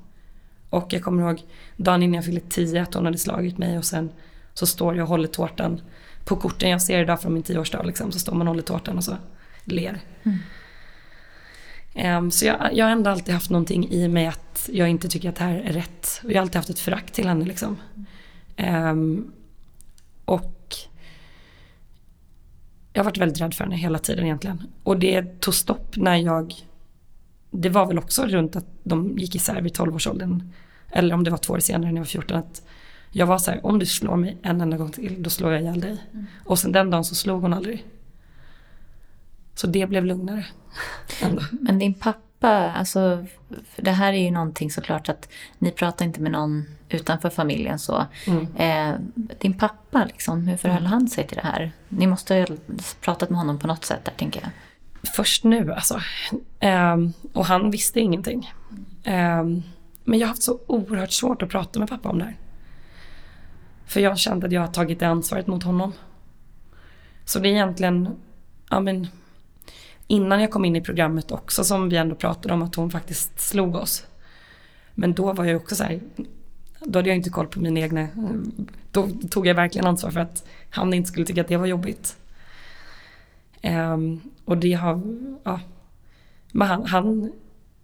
[0.71, 1.43] Och jag kommer ihåg
[1.77, 4.11] dagen innan jag fyllde tio att hon hade slagit mig och sen
[4.55, 5.81] så står jag och håller tårtan
[6.29, 8.97] på korten jag ser idag från min tioårsdag liksom, så står man och håller tårtan
[8.97, 9.17] och så
[9.65, 10.01] ler.
[10.23, 10.39] Mm.
[12.19, 15.29] Um, så jag, jag har ändå alltid haft någonting i mig att jag inte tycker
[15.29, 16.21] att det här är rätt.
[16.25, 17.77] Och jag har alltid haft ett förakt till henne liksom.
[18.57, 19.33] Um,
[20.25, 20.75] och
[22.93, 24.63] jag har varit väldigt rädd för henne hela tiden egentligen.
[24.83, 26.55] Och det tog stopp när jag,
[27.51, 30.53] det var väl också runt att de gick isär vid 12-årsåldern.
[30.91, 32.37] Eller om det var två år senare när jag var 14.
[32.37, 32.63] Att
[33.11, 35.63] jag var så här, om du slår mig en enda gång till, då slår jag
[35.63, 36.05] ihjäl dig.
[36.13, 36.27] Mm.
[36.45, 37.85] Och sen den dagen så slog hon aldrig.
[39.55, 40.47] Så det blev lugnare.
[41.61, 43.27] Men din pappa, alltså,
[43.77, 48.07] det här är ju någonting såklart att ni pratar inte med någon utanför familjen så.
[48.27, 48.57] Mm.
[48.57, 49.01] Eh,
[49.39, 50.93] din pappa, liksom, hur förhöll mm.
[50.93, 51.73] han sig till det här?
[51.89, 52.47] Ni måste ha
[53.01, 54.51] pratat med honom på något sätt där, tänker jag.
[55.15, 56.01] Först nu alltså.
[56.61, 56.97] Eh,
[57.33, 58.53] och han visste ingenting.
[59.05, 59.45] Eh,
[60.05, 62.37] men jag har haft så oerhört svårt att prata med pappa om det här.
[63.89, 65.93] För jag kände att jag har tagit det ansvaret mot honom.
[67.25, 68.17] Så det är egentligen,
[68.71, 69.07] ja men,
[70.07, 73.41] innan jag kom in i programmet också som vi ändå pratade om att hon faktiskt
[73.41, 74.07] slog oss.
[74.95, 76.01] Men då var jag också så här,
[76.81, 78.09] då hade jag inte koll på mina egna,
[78.91, 82.17] då tog jag verkligen ansvar för att han inte skulle tycka att det var jobbigt.
[83.63, 85.03] Um, och det har,
[85.45, 85.61] ja,
[86.53, 87.33] men han, han,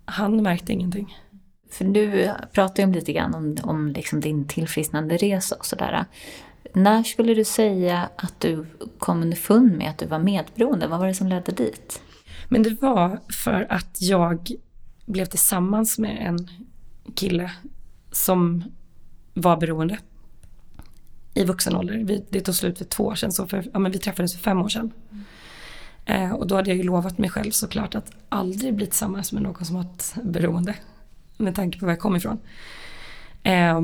[0.04, 1.18] han märkte ingenting.
[1.70, 6.04] För du pratar ju lite grann om, om liksom din tillfrisknande resa och sådär.
[6.74, 8.66] När skulle du säga att du
[8.98, 10.86] kom underfund med att du var medberoende?
[10.86, 12.02] Vad var det som ledde dit?
[12.48, 14.50] Men det var för att jag
[15.06, 16.48] blev tillsammans med en
[17.14, 17.50] kille
[18.12, 18.64] som
[19.34, 19.98] var beroende
[21.34, 22.22] i vuxen ålder.
[22.30, 24.62] det tog slut för två år sedan, så för, ja, men vi träffades för fem
[24.62, 24.92] år sedan.
[25.10, 25.24] Mm.
[26.06, 29.42] Eh, och då hade jag ju lovat mig själv såklart att aldrig bli tillsammans med
[29.42, 30.74] någon som har ett beroende.
[31.36, 32.38] Med tanke på var jag kom ifrån.
[33.42, 33.80] Eh,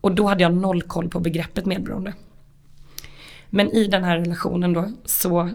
[0.00, 2.14] och då hade jag noll koll på begreppet medberoende.
[3.50, 5.50] Men i den här relationen då så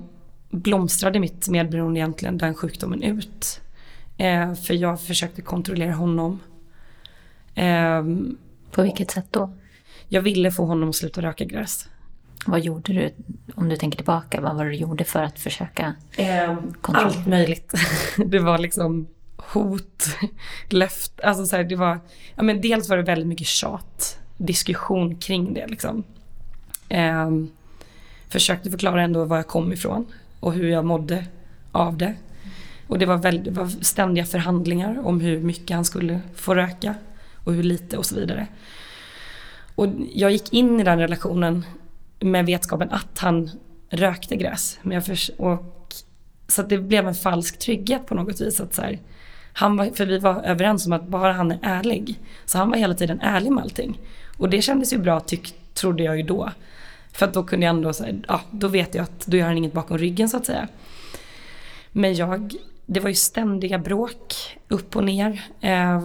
[0.50, 3.62] blomstrade mitt medberoende egentligen den sjukdomen ut.
[4.18, 6.40] Eh, för jag försökte kontrollera honom.
[7.56, 8.04] Eh,
[8.72, 9.54] På vilket sätt då?
[10.08, 11.90] Jag ville få honom att sluta röka gräs.
[12.46, 13.12] Vad gjorde du,
[13.56, 17.18] om du tänker tillbaka, vad var det du gjorde för att försöka eh, kontrollera?
[17.18, 17.74] Allt möjligt.
[18.26, 19.08] det var liksom
[19.54, 20.08] hot,
[20.70, 22.00] löft, alltså så här, det var,
[22.36, 26.04] ja men dels var det väldigt mycket tjat, diskussion kring det liksom.
[26.90, 27.30] Eh,
[28.30, 30.06] försökte förklara ändå var jag kom ifrån
[30.40, 31.26] och hur jag mådde
[31.72, 32.16] av det.
[32.88, 36.96] Och det var, väldigt, det var ständiga förhandlingar om hur mycket han skulle få röka
[37.44, 38.48] och hur lite och så vidare.
[39.76, 41.66] Och jag gick in i den relationen
[42.20, 43.52] med vetskapen att han
[43.90, 44.80] rökte gräs.
[44.82, 45.94] Men jag och
[46.48, 48.62] så att det blev en falsk trygghet på något vis.
[48.62, 49.00] Att så här,
[49.54, 52.20] han var, för vi var överens om att bara han är ärlig.
[52.46, 54.00] Så han var hela tiden ärlig med allting.
[54.38, 56.52] Och det kändes ju bra tyck, trodde jag ju då.
[57.14, 59.58] För att då kunde jag ändå säga, ja då vet jag att då gör han
[59.58, 60.68] inget bakom ryggen så att säga.
[61.92, 64.34] Men jag, det var ju ständiga bråk
[64.68, 65.42] upp och ner.
[65.62, 66.02] Eh,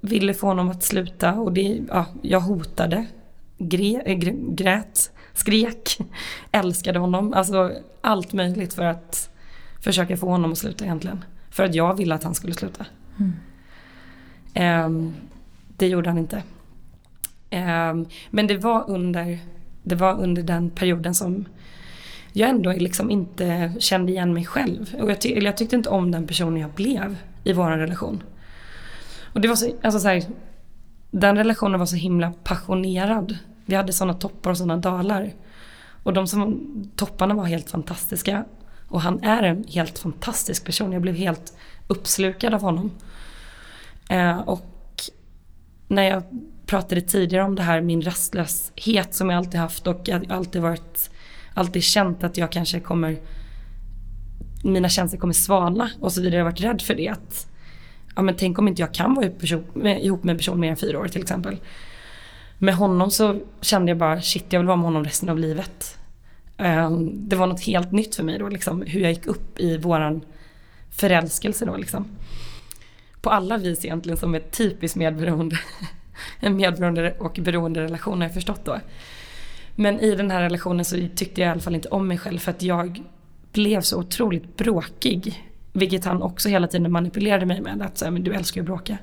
[0.00, 3.06] ville få honom att sluta och det, ja, jag hotade.
[3.58, 4.16] Gre, äh,
[4.54, 5.98] grät, skrek,
[6.52, 7.34] älskade honom.
[7.34, 9.30] Alltså allt möjligt för att
[9.80, 11.24] försöka få honom att sluta egentligen.
[11.50, 12.86] För att jag ville att han skulle sluta.
[13.18, 13.32] Mm.
[14.54, 15.12] Eh,
[15.76, 16.42] det gjorde han inte.
[17.50, 17.94] Eh,
[18.30, 19.38] men det var under
[19.82, 21.44] det var under den perioden som
[22.32, 24.94] jag ändå liksom inte kände igen mig själv.
[25.00, 28.22] Och jag, ty eller jag tyckte inte om den personen jag blev i vår relation.
[29.32, 30.22] Och det var så, alltså så här,
[31.10, 33.38] den relationen var så himla passionerad.
[33.66, 35.32] Vi hade sådana toppar och sådana dalar.
[36.02, 36.60] Och de som,
[36.96, 38.44] topparna var helt fantastiska.
[38.88, 40.92] Och han är en helt fantastisk person.
[40.92, 41.52] Jag blev helt
[41.86, 42.90] uppslukad av honom.
[44.10, 44.64] Eh, och
[45.88, 46.22] när jag
[46.66, 51.10] pratade tidigare om det här, min rastlöshet som jag alltid haft och jag alltid varit,
[51.54, 53.16] alltid känt att jag kanske kommer,
[54.64, 56.36] mina känslor kommer svalna och så vidare.
[56.38, 57.08] Jag har varit rädd för det.
[57.08, 57.46] Att,
[58.16, 59.26] ja men tänk om inte jag kan vara
[59.98, 61.56] ihop med en person mer än fyra år till exempel.
[62.58, 65.97] Med honom så kände jag bara shit jag vill vara med honom resten av livet.
[66.58, 69.76] Ehm, det var något helt nytt för mig då liksom hur jag gick upp i
[69.76, 70.24] våran
[70.90, 72.06] förälskelse då liksom.
[73.20, 75.58] På alla vis egentligen som ett typiskt medberoende
[76.40, 78.80] en medberoende och beroende relation har jag förstått då.
[79.74, 82.38] Men i den här relationen så tyckte jag i alla fall inte om mig själv
[82.38, 83.02] för att jag
[83.52, 85.44] blev så otroligt bråkig.
[85.72, 87.82] Vilket han också hela tiden manipulerade mig med.
[87.82, 88.98] Att säga, men du älskar ju att bråka.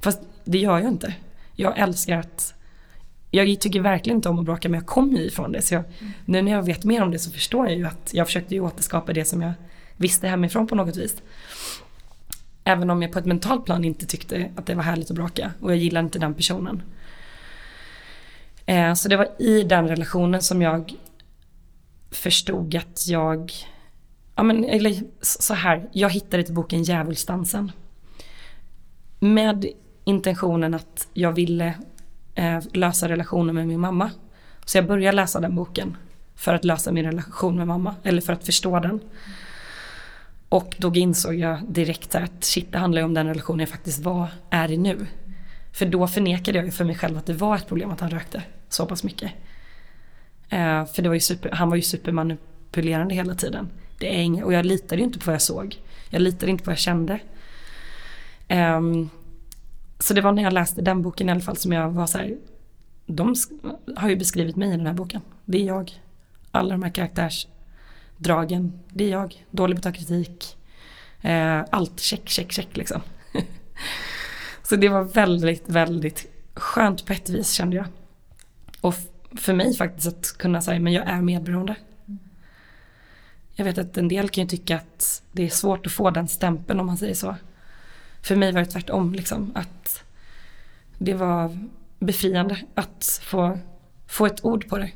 [0.00, 1.14] Fast det gör jag inte.
[1.54, 2.54] Jag älskar att
[3.30, 5.62] jag tycker verkligen inte om att bråka men jag kommer ju ifrån det.
[5.62, 5.84] Så jag,
[6.24, 8.60] nu när jag vet mer om det så förstår jag ju att jag försökte ju
[8.60, 9.52] återskapa det som jag
[9.96, 11.22] visste hemifrån på något vis.
[12.64, 15.52] Även om jag på ett mentalt plan inte tyckte att det var härligt att bråka.
[15.60, 16.82] Och jag gillade inte den personen.
[18.66, 20.94] Eh, så det var i den relationen som jag
[22.10, 23.52] förstod att jag,
[24.34, 27.72] ja men eller så här, jag hittade till boken Djävulsdansen.
[29.18, 29.66] Med
[30.04, 31.74] intentionen att jag ville
[32.38, 34.10] eh, lösa relationen med min mamma.
[34.64, 35.96] Så jag började läsa den boken
[36.36, 39.00] för att lösa min relation med mamma, eller för att förstå den.
[40.48, 44.04] Och då insåg jag direkt att shit, det handlar ju om den relationen jag faktiskt
[44.04, 45.06] var, är i nu.
[45.72, 48.10] För då förnekade jag ju för mig själv att det var ett problem att han
[48.10, 49.32] rökte så pass mycket.
[50.48, 53.70] Eh, för det var ju super, han var ju supermanipulerande hela tiden.
[53.98, 55.76] Det är inga, och jag litade ju inte på vad jag såg.
[56.10, 57.18] Jag litade inte på vad jag kände.
[58.48, 58.80] Eh,
[59.98, 62.18] så det var när jag läste den boken i alla fall som jag var så
[62.18, 62.36] här,
[63.06, 63.34] de
[63.96, 65.20] har ju beskrivit mig i den här boken.
[65.44, 66.02] Det är jag.
[66.50, 68.80] Alla de här karaktärsdragen.
[68.88, 69.46] det är jag.
[69.50, 70.56] Dålig på att ta kritik.
[71.20, 73.00] Eh, allt check, check, check liksom.
[74.62, 77.86] så det var väldigt, väldigt skönt på ett vis kände jag.
[78.80, 78.94] Och
[79.36, 81.76] för mig faktiskt att kunna säga, men jag är medberoende.
[83.54, 86.28] Jag vet att en del kan ju tycka att det är svårt att få den
[86.28, 87.36] stämpeln om man säger så.
[88.28, 89.52] För mig var det tvärtom liksom.
[89.54, 90.04] Att
[90.98, 91.58] det var
[91.98, 93.58] befriande att få,
[94.08, 94.90] få ett ord på det.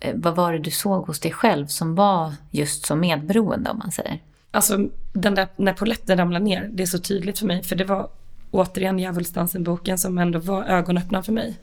[0.00, 3.78] Eh, vad var det du såg hos dig själv som var just så medberoende om
[3.78, 4.22] man säger?
[4.50, 7.62] Alltså den där, när poletten ramlade ner, det är så tydligt för mig.
[7.62, 8.08] För det var
[8.50, 11.58] återigen Djävulsdansen-boken som ändå var ögonöppnaren för mig.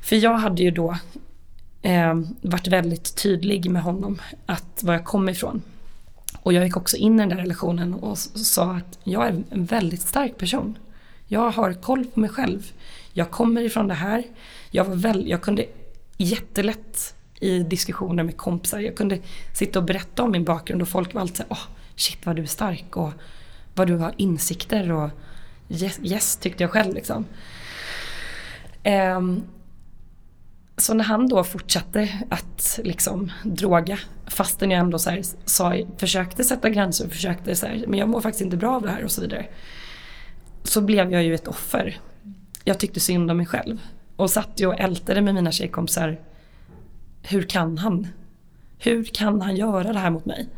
[0.00, 0.96] För jag hade ju då
[1.82, 5.62] eh, varit väldigt tydlig med honom att var jag kom ifrån.
[6.38, 9.64] Och jag gick också in i den där relationen och sa att jag är en
[9.64, 10.78] väldigt stark person.
[11.26, 12.72] Jag har koll på mig själv.
[13.12, 14.22] Jag kommer ifrån det här.
[14.70, 15.66] Jag, var väl, jag kunde
[16.16, 18.78] jättelätt i diskussioner med kompisar.
[18.78, 19.18] Jag kunde
[19.54, 21.66] sitta och berätta om min bakgrund och folk var alltid såhär, åh,
[21.96, 23.12] shit vad du är stark och
[23.74, 25.10] vad du har insikter och
[25.68, 27.24] yes, yes tyckte jag själv liksom.
[28.84, 29.42] Um,
[30.80, 36.44] så när han då fortsatte att liksom droga, fastän jag ändå så här, sa, försökte
[36.44, 39.04] sätta gränser och försökte så här, men jag mår faktiskt inte bra av det här
[39.04, 39.46] och så vidare.
[40.62, 42.00] Så blev jag ju ett offer.
[42.64, 43.78] Jag tyckte synd om mig själv.
[44.16, 46.20] Och satt ju och ältade med mina tjejkompisar.
[47.22, 48.08] Hur kan han?
[48.78, 50.48] Hur kan han göra det här mot mig?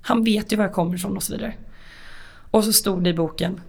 [0.00, 1.54] Han vet ju var jag kommer ifrån och så vidare.
[2.50, 3.60] Och så stod det i boken.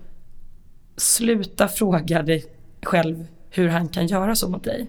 [0.98, 2.46] Sluta fråga dig
[2.84, 4.88] själv hur han kan göra så mot dig.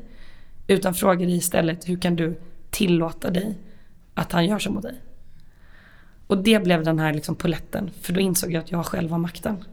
[0.68, 2.40] Utan fråga dig istället hur kan du
[2.70, 3.58] tillåta dig
[4.14, 4.94] att han gör så mot dig.
[6.26, 7.90] Och det blev den här liksom poletten.
[8.00, 9.64] För då insåg jag att jag själv har makten.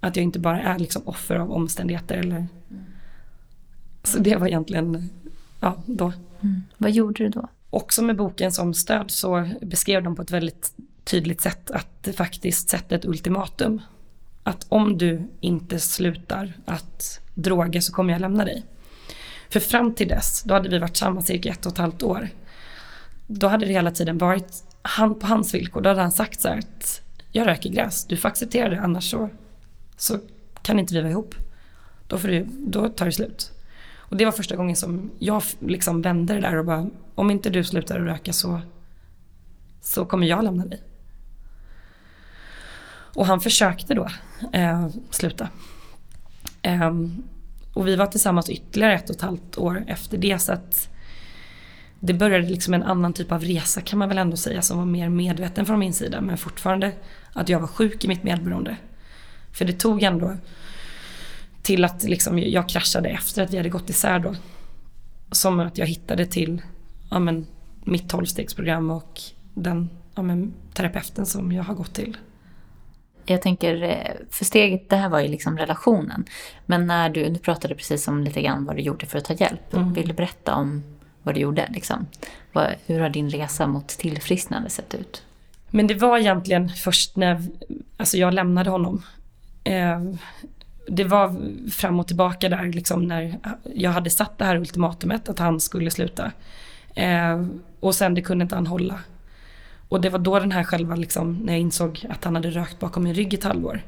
[0.00, 2.46] Att jag inte bara är liksom offer av omständigheter eller
[4.02, 5.10] så det var egentligen,
[5.60, 6.12] ja då.
[6.40, 6.62] Mm.
[6.78, 7.48] Vad gjorde du då?
[7.70, 10.72] också med boken som stöd så beskrev de på ett väldigt
[11.04, 13.80] tydligt sätt att det faktiskt sätter ett ultimatum.
[14.42, 18.64] Att om du inte slutar att droga så kommer jag lämna dig.
[19.50, 22.28] För fram till dess, då hade vi varit samma cirka ett och ett halvt år.
[23.26, 25.80] Då hade det hela tiden varit han på hans villkor.
[25.80, 29.10] Då hade han sagt så här att jag röker gräs, du får acceptera det annars
[29.10, 29.28] så,
[29.96, 30.18] så
[30.62, 31.34] kan inte vi vara ihop.
[32.06, 33.52] Då, får du, då tar det slut.
[33.96, 37.50] Och det var första gången som jag liksom vände det där och bara, om inte
[37.50, 38.60] du slutar att röka så,
[39.80, 40.82] så kommer jag lämna dig.
[43.14, 44.08] Och han försökte då
[44.52, 45.48] eh, sluta.
[46.62, 46.92] Eh,
[47.80, 50.88] och vi var tillsammans ytterligare ett och ett halvt år efter det så att
[52.00, 54.84] det började liksom en annan typ av resa kan man väl ändå säga som var
[54.84, 56.92] mer medveten från min sida men fortfarande
[57.32, 58.76] att jag var sjuk i mitt medberoende.
[59.52, 60.36] För det tog ändå
[61.62, 64.34] till att liksom jag kraschade efter att vi hade gått isär då.
[65.30, 66.62] Som att jag hittade till
[67.10, 67.46] ja men,
[67.84, 69.20] mitt tolvstegsprogram och
[69.54, 72.16] den ja men, terapeuten som jag har gått till.
[73.30, 76.24] Jag tänker, eh, för steget, det här var ju liksom relationen.
[76.66, 79.34] Men när du, du pratade precis om lite grann vad du gjorde för att ta
[79.34, 79.74] hjälp.
[79.74, 79.92] Mm.
[79.92, 80.82] Vill du berätta om
[81.22, 81.68] vad du gjorde?
[81.70, 82.06] Liksom?
[82.52, 85.22] Vad, hur har din resa mot tillfrisknande sett ut?
[85.70, 87.42] Men det var egentligen först när
[87.96, 89.02] alltså jag lämnade honom.
[89.64, 90.00] Eh,
[90.88, 91.36] det var
[91.70, 93.38] fram och tillbaka där liksom när
[93.74, 96.32] jag hade satt det här ultimatumet att han skulle sluta.
[96.94, 97.46] Eh,
[97.80, 99.00] och sen det kunde inte han hålla.
[99.90, 102.78] Och det var då den här själva liksom, när jag insåg att han hade rökt
[102.78, 103.82] bakom min rygg i ett halvår.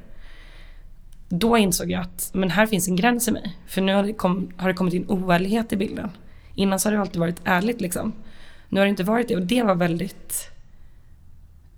[1.28, 3.56] Då insåg jag att men här finns en gräns i mig.
[3.66, 6.10] För nu har det, kom, har det kommit in oärlighet i bilden.
[6.54, 8.12] Innan så har det alltid varit ärligt liksom.
[8.68, 10.50] Nu har det inte varit det och det var väldigt...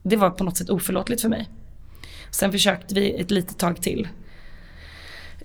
[0.03, 1.49] Det var på något sätt oförlåtligt för mig.
[2.31, 4.09] Sen försökte vi ett litet tag till.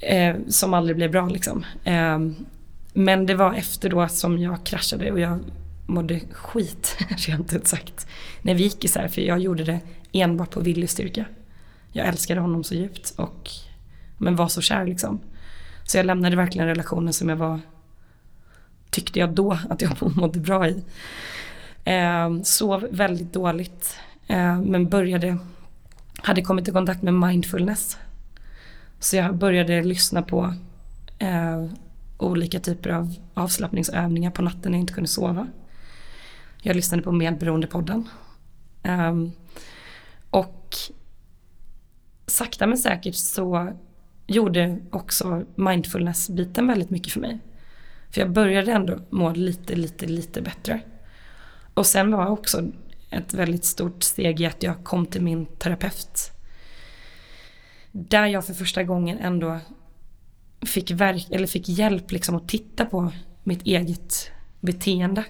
[0.01, 1.65] Eh, som aldrig blev bra liksom.
[1.83, 2.19] Eh,
[2.93, 5.39] men det var efter då som jag kraschade och jag
[5.89, 8.07] mådde skit, rent ut sagt.
[8.41, 9.79] När vi gick isär, för jag gjorde det
[10.11, 11.25] enbart på viljestyrka.
[11.91, 13.51] Jag älskade honom så djupt och
[14.17, 15.19] men var så kär liksom.
[15.83, 17.59] Så jag lämnade verkligen relationen som jag var,
[18.89, 20.83] tyckte jag då att jag mådde bra i.
[21.83, 23.95] Eh, sov väldigt dåligt,
[24.27, 25.37] eh, men började,
[26.17, 27.97] hade kommit i kontakt med mindfulness.
[28.99, 30.53] Så jag började lyssna på
[31.19, 31.65] eh,
[32.17, 35.47] olika typer av avslappningsövningar på natten när jag inte kunde sova.
[36.61, 37.97] Jag lyssnade på Medberoendepodden.
[37.97, 38.09] Um,
[38.83, 39.31] ehm,
[40.29, 40.75] och
[42.27, 43.73] sakta men säkert så
[44.27, 47.39] gjorde också mindfulness-biten väldigt mycket för mig.
[48.11, 50.81] För jag började ändå må lite, lite, lite bättre.
[51.73, 52.63] Och sen var också
[53.09, 56.31] ett väldigt stort steg i att jag kom till min terapeut.
[57.91, 59.59] Där jag för första gången ändå
[60.61, 63.11] fick, verk, eller fick hjälp liksom att titta på
[63.43, 65.23] mitt eget beteende.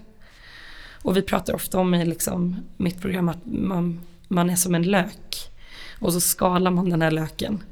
[1.02, 4.84] Och vi pratar ofta om i liksom, mitt program att man, man är som en
[4.84, 5.52] lök.
[6.00, 7.64] Och så skalar man den här löken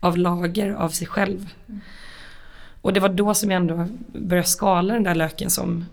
[0.00, 1.48] av lager av sig själv.
[2.80, 5.84] Och det var då som jag ändå började skala den där löken som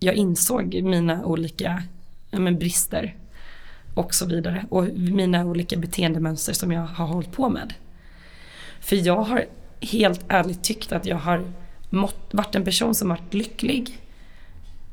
[0.00, 1.82] jag insåg mina olika
[2.30, 3.16] ja, men brister
[3.94, 4.66] och så vidare.
[4.70, 7.74] Och mina olika beteendemönster som jag har hållit på med.
[8.80, 9.44] För jag har
[9.80, 11.52] helt ärligt tyckt att jag har
[11.90, 13.98] mått, varit en person som varit lycklig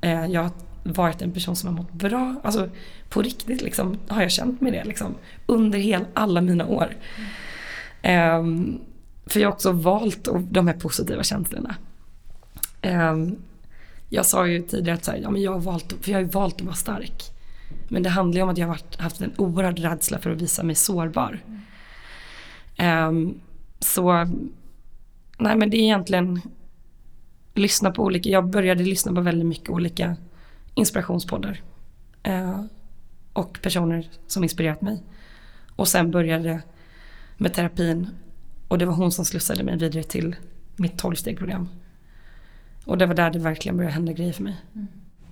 [0.02, 0.52] Eh, jag har
[0.84, 2.36] varit en person som har mått bra.
[2.44, 2.70] Alltså
[3.10, 5.16] på riktigt liksom, har jag känt mig det liksom,
[5.46, 6.96] under hel, alla mina år.
[8.04, 8.82] Um,
[9.26, 11.76] för jag har också valt de här positiva känslorna.
[12.84, 13.38] Um,
[14.10, 16.24] jag sa ju tidigare att så här, ja, men jag, har valt, för jag har
[16.24, 17.24] valt att vara stark.
[17.88, 20.42] Men det handlar ju om att jag har varit, haft en oerhörd rädsla för att
[20.42, 21.40] visa mig sårbar.
[22.80, 23.40] Um,
[23.80, 24.28] så
[25.38, 26.42] nej men det är egentligen
[27.56, 30.16] lyssna på olika, jag började lyssna på väldigt mycket olika
[30.74, 31.62] inspirationspoddar.
[32.24, 32.62] Eh,
[33.34, 35.04] och personer som inspirerat mig.
[35.76, 36.62] Och sen började
[37.38, 38.10] med terapin.
[38.68, 40.36] Och det var hon som slussade mig vidare till
[40.76, 41.70] mitt tolvstegprogram.
[42.86, 44.56] Och det var där det verkligen började hända grejer för mig.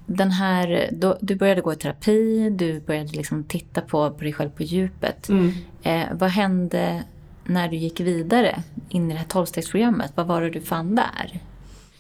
[0.05, 4.34] Den här, då, du började gå i terapi, du började liksom titta på, på dig
[4.34, 5.30] själv på djupet.
[5.30, 5.51] Mm.
[5.84, 7.03] Eh, vad hände
[7.45, 10.11] när du gick vidare in i det här tolvstegsprogrammet?
[10.15, 11.41] Vad var det du fann där?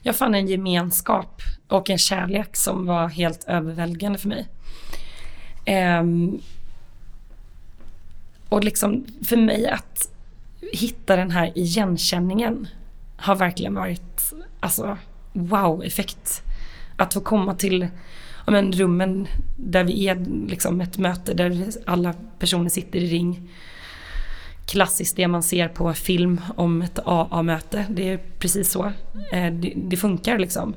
[0.03, 4.47] Jag fann en gemenskap och en kärlek som var helt överväldigande för mig.
[5.99, 6.41] Um,
[8.49, 10.09] och liksom för mig att
[10.73, 12.67] hitta den här igenkänningen
[13.17, 14.97] har verkligen varit alltså
[15.33, 16.43] wow-effekt.
[16.97, 17.87] Att få komma till
[18.45, 19.27] ja, men, rummen
[19.57, 23.49] där vi är liksom ett möte där alla personer sitter i ring
[24.65, 27.85] klassiskt det man ser på film om ett AA-möte.
[27.89, 28.85] Det är precis så.
[29.31, 30.75] Eh, det, det funkar liksom.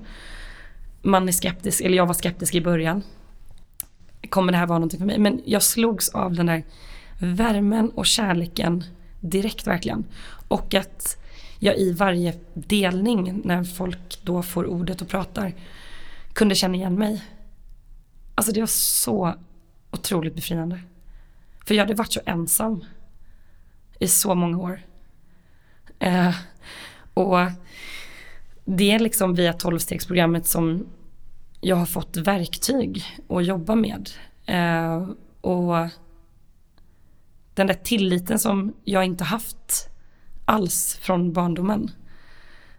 [1.03, 3.03] man är skeptisk, eller jag var skeptisk i början.
[4.29, 5.19] Kommer det här vara någonting för mig?
[5.19, 6.65] Men jag slogs av den där
[7.21, 8.85] värmen och kärleken
[9.21, 10.05] direkt verkligen.
[10.49, 11.19] Och att
[11.59, 15.55] jag i varje delning när folk då får ordet och pratar
[16.33, 17.25] kunde känna igen mig.
[18.35, 19.35] Alltså det var så
[19.91, 20.81] otroligt befriande.
[21.67, 22.85] För jag hade varit så ensam
[23.99, 24.81] i så många år.
[25.99, 26.35] Eh,
[27.15, 27.39] och
[28.65, 30.87] det är liksom via tolvstegsprogrammet som
[31.61, 34.11] jag har fått verktyg att jobba med.
[34.47, 35.09] Eh,
[35.41, 35.89] och
[37.55, 39.89] den där tilliten som jag inte haft
[40.45, 41.91] alls från barndomen.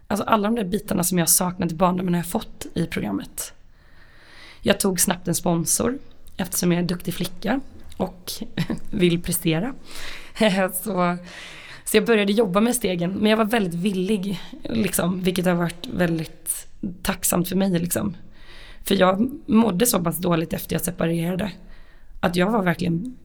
[0.06, 3.52] Alltså alla de där bitarna som jag saknat i barndomen har jag fått i programmet.
[4.62, 5.98] Jag tog snabbt en sponsor
[6.36, 7.60] eftersom jag är en duktig flicka
[7.96, 8.32] och
[8.90, 9.74] vill prestera.
[10.72, 11.16] så,
[11.84, 15.86] så jag började jobba med stegen men jag var väldigt villig, liksom, vilket har varit
[15.86, 16.66] väldigt
[17.02, 17.78] tacksamt för mig.
[17.78, 18.16] Liksom.
[18.84, 21.52] För jag mådde så pass dåligt efter jag separerade
[22.20, 23.16] att jag var verkligen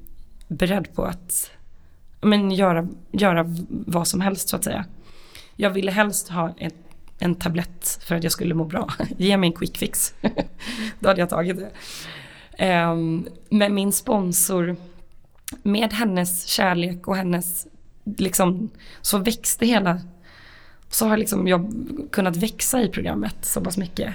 [0.48, 1.52] beredd på att
[2.22, 4.86] men, göra, göra vad som helst så att säga.
[5.56, 6.76] Jag ville helst ha ett,
[7.20, 8.94] en tablett för att jag skulle må bra.
[9.18, 10.14] Ge mig en quick fix.
[11.00, 11.72] Då hade jag tagit det.
[12.92, 14.76] Um, min sponsor,
[15.64, 17.68] med hennes kärlek och hennes,
[18.18, 18.70] liksom,
[19.02, 20.02] så växte hela,
[20.90, 21.72] så har liksom jag
[22.12, 24.14] kunnat växa i programmet så pass mycket.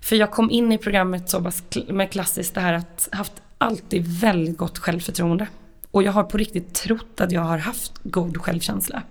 [0.00, 4.20] För jag kom in i programmet så pass med klassiskt det här att haft alltid
[4.20, 5.46] väldigt gott självförtroende.
[5.92, 9.02] Och jag har på riktigt trott att jag har haft god självkänsla.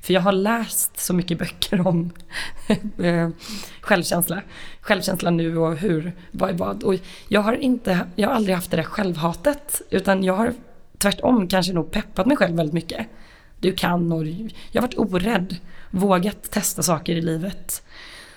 [0.00, 2.10] För jag har läst så mycket böcker om
[2.98, 3.28] eh,
[3.80, 4.42] självkänsla.
[4.80, 6.82] Självkänsla nu och hur, vad är vad.
[6.82, 6.94] Och
[7.28, 9.82] jag har, inte, jag har aldrig haft det där självhatet.
[9.90, 10.52] Utan jag har
[10.98, 13.06] tvärtom kanske nog peppat mig själv väldigt mycket.
[13.60, 15.56] Du kan och jag har varit orädd.
[15.90, 17.82] Vågat testa saker i livet.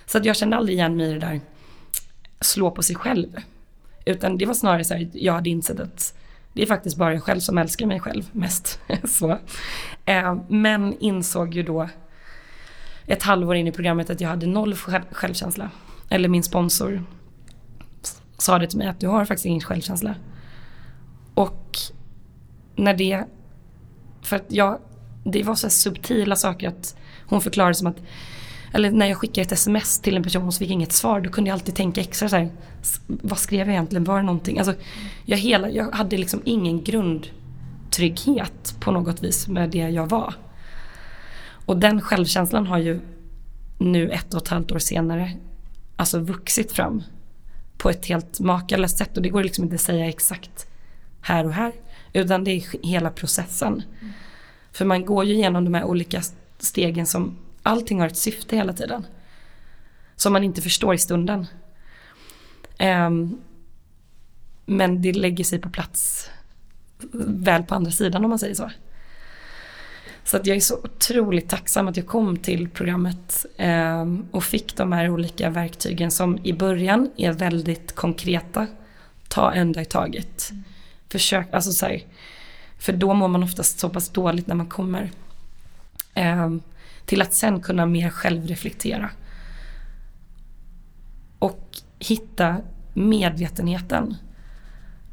[0.05, 1.41] Så att jag kände aldrig igen mig i det där
[2.39, 3.37] slå på sig själv.
[4.05, 6.20] Utan det var snarare så här, jag hade insett att
[6.53, 8.79] det är faktiskt bara jag själv som älskar mig själv mest.
[9.03, 9.37] så.
[10.05, 11.89] Eh, men insåg ju då
[13.07, 14.75] ett halvår in i programmet att jag hade noll
[15.11, 15.69] självkänsla.
[16.09, 17.03] Eller min sponsor
[18.37, 20.15] sa det till mig att du har faktiskt ingen självkänsla.
[21.33, 21.77] Och
[22.75, 23.23] när det,
[24.21, 24.79] för att jag,
[25.23, 26.95] det var så subtila saker att
[27.25, 28.01] hon förklarade som att
[28.71, 31.21] eller när jag skickade ett sms till en person och så fick jag inget svar,
[31.21, 32.49] då kunde jag alltid tänka extra så här,
[33.07, 34.57] vad skrev jag egentligen, var det någonting?
[34.57, 34.73] Alltså,
[35.25, 40.33] jag, hela, jag hade liksom ingen grundtrygghet på något vis med det jag var.
[41.65, 42.99] Och den självkänslan har ju
[43.77, 45.31] nu ett och ett halvt år senare
[45.95, 47.03] alltså vuxit fram
[47.77, 50.67] på ett helt makalöst sätt och det går liksom inte att säga exakt
[51.21, 51.71] här och här
[52.13, 53.73] utan det är hela processen.
[53.73, 54.13] Mm.
[54.71, 56.21] För man går ju igenom de här olika
[56.59, 59.05] stegen som allting har ett syfte hela tiden.
[60.15, 61.47] Som man inte förstår i stunden.
[62.79, 63.41] Um,
[64.65, 66.29] men det lägger sig på plats
[67.13, 68.71] väl på andra sidan om man säger så.
[70.23, 74.75] Så att jag är så otroligt tacksam att jag kom till programmet eh, och fick
[74.75, 78.67] de här olika verktygen som i början är väldigt konkreta.
[79.27, 80.49] Ta en dag i taget.
[80.51, 80.63] Mm.
[81.09, 82.03] Försök, alltså så här,
[82.77, 85.11] för då mår man oftast så pass dåligt när man kommer.
[86.13, 86.49] Eh,
[87.05, 89.09] till att sen kunna mer självreflektera.
[91.39, 91.67] Och
[91.99, 92.57] hitta
[92.93, 94.15] medvetenheten.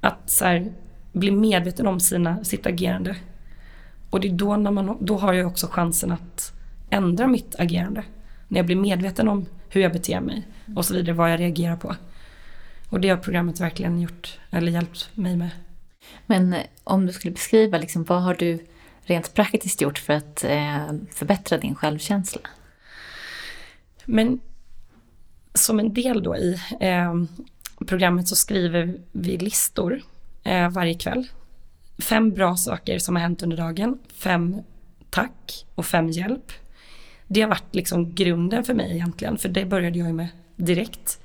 [0.01, 0.73] Att så här,
[1.13, 3.17] bli medveten om sina, sitt agerande.
[4.11, 6.53] Och det är då, när man, då har jag också chansen att
[6.91, 8.05] ändra mitt agerande.
[8.49, 11.77] När jag blir medveten om hur jag beter mig och så vidare, vad jag reagerar
[11.77, 11.97] på.
[12.89, 15.51] Och det har programmet verkligen gjort, eller hjälpt mig med.
[16.27, 18.59] Men eh, om du skulle beskriva, liksom, vad har du
[19.09, 22.41] rent praktiskt gjort för att eh, förbättra din självkänsla?
[24.05, 24.41] Men
[25.55, 27.15] som en del då i eh,
[27.87, 30.01] programmet så skriver vi listor
[30.45, 31.27] eh, varje kväll.
[31.99, 34.63] Fem bra saker som har hänt under dagen, fem
[35.11, 36.53] tack och fem hjälp.
[37.27, 41.21] Det har varit liksom grunden för mig egentligen, för det började jag med direkt.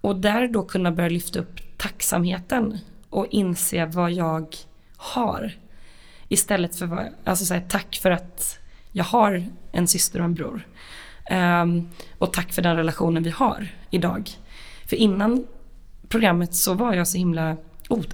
[0.00, 2.78] Och där då kunna börja lyfta upp tacksamheten
[3.10, 4.56] och inse vad jag
[4.96, 5.52] har.
[6.34, 8.58] Istället för att alltså säga tack för att
[8.92, 10.66] jag har en syster och en bror.
[11.30, 14.30] Um, och tack för den relationen vi har idag.
[14.86, 15.46] För innan
[16.08, 17.56] programmet så var jag så himla,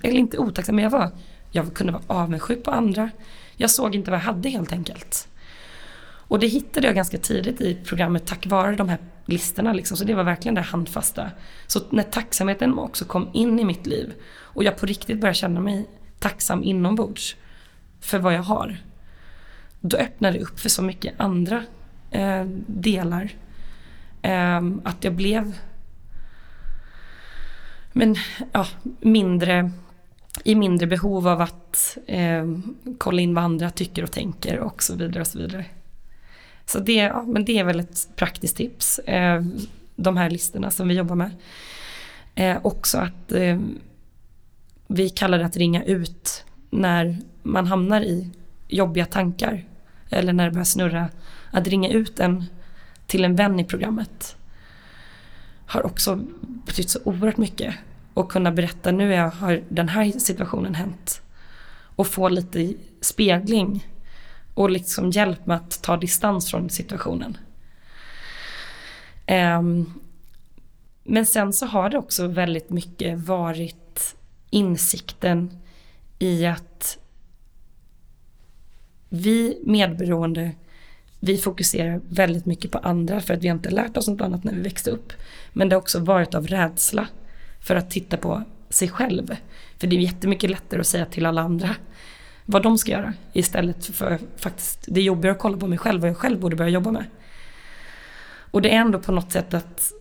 [0.03, 1.11] eller inte otacksam, men jag var,
[1.51, 3.11] jag kunde vara avundsjuk på andra.
[3.57, 5.29] Jag såg inte vad jag hade helt enkelt.
[6.03, 9.73] Och det hittade jag ganska tidigt i programmet tack vare de här listorna.
[9.73, 9.97] Liksom.
[9.97, 11.31] Så det var verkligen det handfasta.
[11.67, 15.61] Så när tacksamheten också kom in i mitt liv och jag på riktigt började känna
[15.61, 15.87] mig
[16.19, 17.37] tacksam inombords
[18.01, 18.77] för vad jag har.
[19.81, 21.65] Då öppnar det upp för så mycket andra
[22.11, 23.31] eh, delar.
[24.23, 25.55] Eh, att jag blev
[27.93, 28.17] men,
[28.53, 28.67] ja,
[29.01, 29.71] mindre,
[30.45, 32.45] i mindre behov av att eh,
[32.99, 35.65] kolla in vad andra tycker och tänker och så vidare och så vidare.
[36.67, 39.43] Så det, ja, men det är väl ett praktiskt tips, eh,
[39.97, 41.31] de här listorna som vi jobbar med.
[42.35, 43.61] Eh, också att eh,
[44.87, 48.31] vi kallar det att ringa ut när man hamnar i
[48.69, 49.65] jobbiga tankar
[50.11, 51.09] eller när det börjar snurra.
[51.51, 52.45] Att ringa ut en
[53.07, 54.37] till en vän i programmet
[55.67, 56.21] har också
[56.67, 57.75] betytt så oerhört mycket.
[58.15, 61.23] Och kunna berätta nu har den här situationen hänt.
[61.97, 63.87] Och få lite spegling
[64.55, 67.37] och liksom hjälp med att ta distans från situationen.
[69.59, 70.01] Um,
[71.05, 74.17] men sen så har det också väldigt mycket varit
[74.51, 75.60] insikten
[76.23, 76.99] i att
[79.09, 80.53] vi medberoende,
[81.21, 84.55] vi fokuserar väldigt mycket på andra för att vi inte lärt oss något annat när
[84.55, 85.13] vi växte upp.
[85.53, 87.09] Men det har också varit av rädsla
[87.61, 89.37] för att titta på sig själv.
[89.79, 91.77] För det är jättemycket lättare att säga till alla andra
[92.45, 96.01] vad de ska göra istället för faktiskt det är jobbigare att kolla på mig själv
[96.01, 97.05] vad jag själv borde börja jobba med.
[98.51, 99.93] Och det är ändå på något sätt att,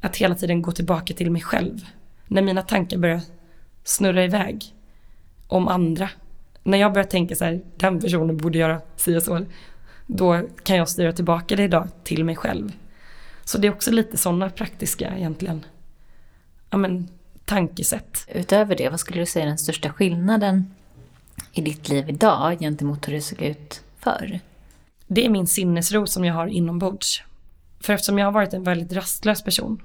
[0.00, 1.86] att hela tiden gå tillbaka till mig själv.
[2.26, 3.20] När mina tankar börjar
[3.84, 4.74] snurra iväg
[5.48, 6.10] om andra.
[6.62, 9.46] När jag börjar tänka så här, den personen borde göra si och så.
[10.06, 12.72] Då kan jag styra tillbaka det idag till mig själv.
[13.44, 15.64] Så det är också lite sådana praktiska egentligen,
[16.70, 17.08] ja men
[17.44, 18.28] tankesätt.
[18.34, 20.74] Utöver det, vad skulle du säga är den största skillnaden
[21.52, 24.40] i ditt liv idag gentemot hur det såg ut förr?
[25.06, 27.22] Det är min sinnesro som jag har inombords.
[27.80, 29.82] För eftersom jag har varit en väldigt rastlös person,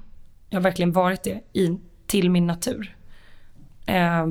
[0.48, 2.96] jag har verkligen varit det i, till min natur.
[3.86, 4.26] Eh,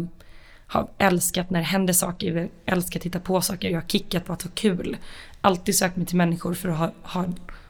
[0.74, 4.34] har älskat när det händer saker, älskat att titta på saker, jag har kickat på
[4.34, 4.98] att ha kul.
[5.42, 7.26] Alltid sökt mig till människor för att ha, ha,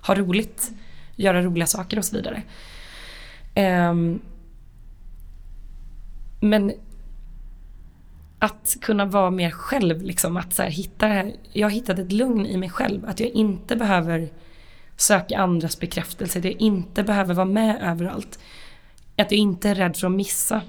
[0.07, 0.71] ha roligt,
[1.15, 2.43] göra roliga saker och så vidare.
[3.89, 4.21] Um,
[6.39, 6.73] men
[8.39, 11.35] att kunna vara mer själv, liksom, att så här, hitta det här.
[11.51, 14.29] Jag har hittat ett lugn i mig själv, att jag inte behöver
[14.97, 18.39] söka andras bekräftelse, att jag inte behöver vara med överallt.
[19.17, 20.61] Att jag inte är rädd för att missa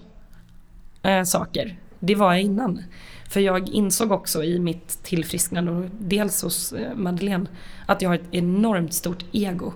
[1.02, 1.78] äh, saker.
[2.06, 2.82] Det var jag innan.
[3.28, 7.46] För jag insåg också i mitt tillfrisknande, och dels hos äh, Madeleine,
[7.86, 9.72] att jag har ett enormt stort ego.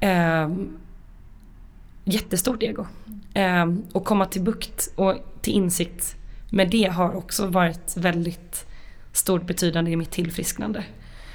[0.00, 0.48] Äh,
[2.04, 2.86] jättestort ego.
[3.34, 6.16] Eh, och komma till bukt och till insikt
[6.50, 8.66] med det har också varit väldigt
[9.12, 10.84] stort betydande i mitt tillfrisknande.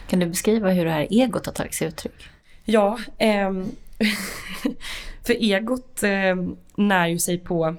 [0.07, 2.29] Kan du beskriva hur det här egot har tagit sig uttryck?
[2.65, 3.51] Ja, eh,
[5.23, 6.35] för egot eh,
[6.75, 7.75] när ju sig på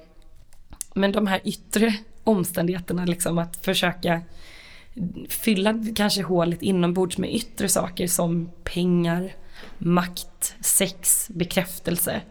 [0.95, 1.93] men de här yttre
[2.23, 4.21] omständigheterna, liksom att försöka
[5.29, 9.33] fylla kanske hålet inombords med yttre saker som pengar,
[9.77, 12.21] makt, sex, bekräftelse,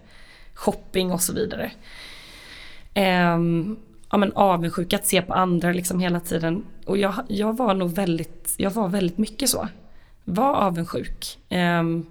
[0.55, 1.71] shopping och så vidare.
[3.35, 3.77] Um,
[4.11, 6.65] ja, men avundsjuk, att se på andra liksom hela tiden.
[6.87, 9.69] Och jag, jag var nog väldigt, jag var väldigt mycket så.
[10.25, 11.39] Var avundsjuk.
[11.51, 12.07] Um,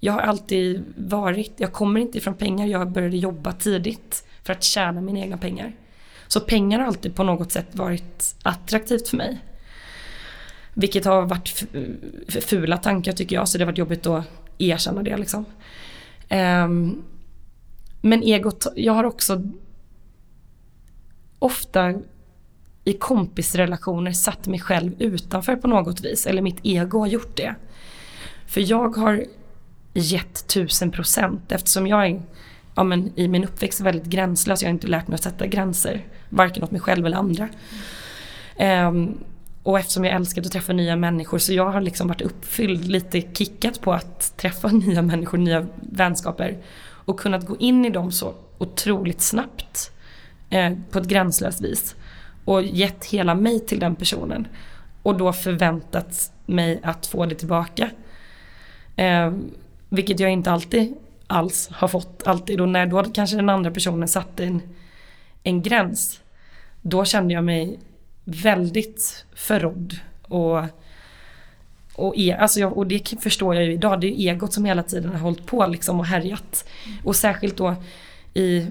[0.00, 4.62] jag har alltid varit, jag kommer inte ifrån pengar, jag började jobba tidigt för att
[4.62, 5.72] tjäna mina egna pengar.
[6.28, 9.38] Så pengar har alltid på något sätt varit attraktivt för mig.
[10.74, 11.64] Vilket har varit
[12.28, 14.24] fula tankar tycker jag, så det har varit jobbigt att
[14.58, 15.44] erkänna det liksom.
[16.30, 17.04] Um,
[18.00, 19.42] men egot, jag har också
[21.38, 21.94] ofta
[22.84, 26.26] i kompisrelationer satt mig själv utanför på något vis.
[26.26, 27.54] Eller mitt ego har gjort det.
[28.46, 29.24] För jag har
[29.94, 32.22] gett tusen procent eftersom jag är
[32.76, 34.62] ja, men, i min uppväxt väldigt gränslös.
[34.62, 36.04] Jag har inte lärt mig att sätta gränser.
[36.28, 37.48] Varken åt mig själv eller andra.
[38.88, 39.18] Um,
[39.62, 43.20] och eftersom jag älskar att träffa nya människor så jag har liksom varit uppfylld, lite
[43.20, 46.56] kickat på att träffa nya människor, nya vänskaper.
[46.78, 49.90] Och kunnat gå in i dem så otroligt snabbt
[50.50, 51.94] eh, på ett gränslöst vis.
[52.44, 54.46] Och gett hela mig till den personen.
[55.02, 57.90] Och då förväntat mig att få det tillbaka.
[58.96, 59.32] Eh,
[59.88, 60.94] vilket jag inte alltid
[61.26, 62.60] alls har fått alltid.
[62.60, 64.62] Och när då kanske den andra personen satte en,
[65.42, 66.20] en gräns.
[66.82, 67.78] Då kände jag mig
[68.24, 69.98] väldigt förrådd.
[70.22, 70.58] Och,
[71.94, 74.00] och, e, alltså jag, och det förstår jag ju idag.
[74.00, 76.68] Det är egot som hela tiden har hållit på liksom och härjat.
[77.04, 77.74] Och särskilt då
[78.34, 78.66] i,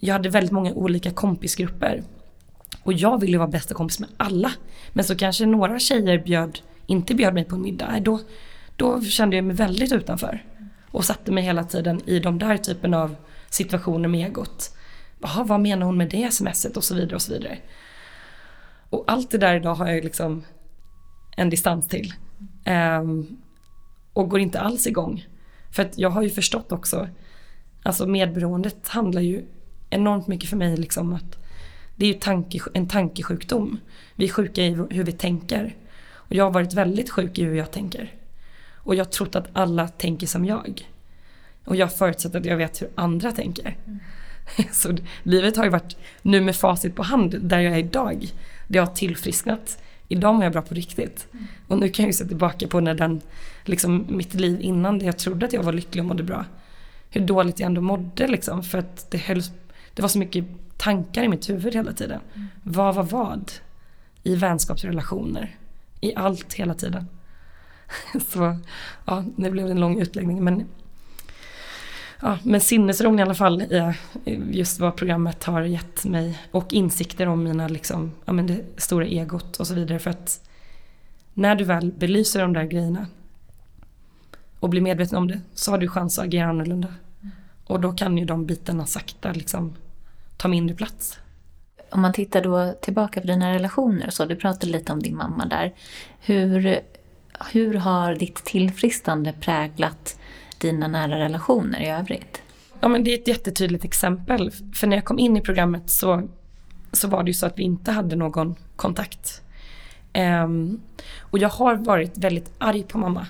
[0.00, 2.02] jag hade väldigt många olika kompisgrupper.
[2.82, 4.52] Och jag ville vara bästa kompis med alla.
[4.92, 8.00] Men så kanske några tjejer bjöd, inte bjöd mig på en middag.
[8.00, 8.20] Då,
[8.76, 10.44] då kände jag mig väldigt utanför.
[10.90, 13.16] Och satte mig hela tiden i de där typen av
[13.48, 14.76] situationer med egot.
[15.20, 17.58] Jaha, vad menar hon med det smset och så vidare och så vidare.
[18.90, 20.44] Och allt det där idag har jag liksom
[21.36, 22.14] en distans till.
[23.00, 23.40] Um,
[24.12, 25.26] och går inte alls igång.
[25.70, 27.08] För att jag har ju förstått också
[27.82, 29.44] Alltså medberoendet handlar ju
[29.90, 31.38] enormt mycket för mig liksom att
[31.96, 33.78] det är ju tanke, en tankesjukdom.
[34.16, 35.76] Vi är sjuka i hur vi tänker.
[36.12, 38.14] Och jag har varit väldigt sjuk i hur jag tänker.
[38.82, 40.90] Och jag har trott att alla tänker som jag.
[41.64, 43.76] Och jag förutsätter att jag vet hur andra tänker.
[43.86, 44.00] Mm.
[44.72, 48.26] Så livet har ju varit, nu med facit på hand, där jag är idag.
[48.68, 49.82] Det har tillfrisknat.
[50.08, 51.26] Idag mår jag bra på riktigt.
[51.32, 51.46] Mm.
[51.68, 53.20] Och nu kan jag ju se tillbaka på när den,
[53.64, 56.44] liksom mitt liv innan det jag trodde att jag var lycklig och mådde bra.
[57.10, 58.62] Hur dåligt jag ändå mådde liksom.
[58.62, 59.50] För att det, hölls,
[59.94, 60.44] det var så mycket
[60.76, 62.20] tankar i mitt huvud hela tiden.
[62.34, 62.48] Mm.
[62.62, 63.52] Vad var vad?
[64.22, 65.56] I vänskapsrelationer.
[66.00, 67.06] I allt hela tiden.
[68.28, 68.56] Så
[69.04, 70.44] ja, det blev en lång utläggning.
[70.44, 70.64] Men,
[72.20, 73.94] ja, men sinnesron i alla fall i
[74.50, 76.38] just vad programmet har gett mig.
[76.50, 79.98] Och insikter om mina, liksom, ja, men det stora egot och så vidare.
[79.98, 80.40] För att
[81.34, 83.06] när du väl belyser de där grejerna
[84.60, 86.88] och blir medveten om det så har du chans att agera annorlunda.
[87.64, 89.74] Och då kan ju de bitarna sakta liksom
[90.36, 91.18] ta mindre plats.
[91.90, 95.46] Om man tittar då tillbaka på dina relationer så, du pratade lite om din mamma
[95.46, 95.74] där.
[96.20, 96.80] Hur,
[97.52, 100.18] hur har ditt tillfrisknande präglat
[100.58, 102.42] dina nära relationer i övrigt?
[102.80, 104.50] Ja men det är ett jättetydligt exempel.
[104.74, 106.28] För när jag kom in i programmet så,
[106.92, 109.42] så var det ju så att vi inte hade någon kontakt.
[110.44, 110.80] Um,
[111.18, 113.26] och jag har varit väldigt arg på mamma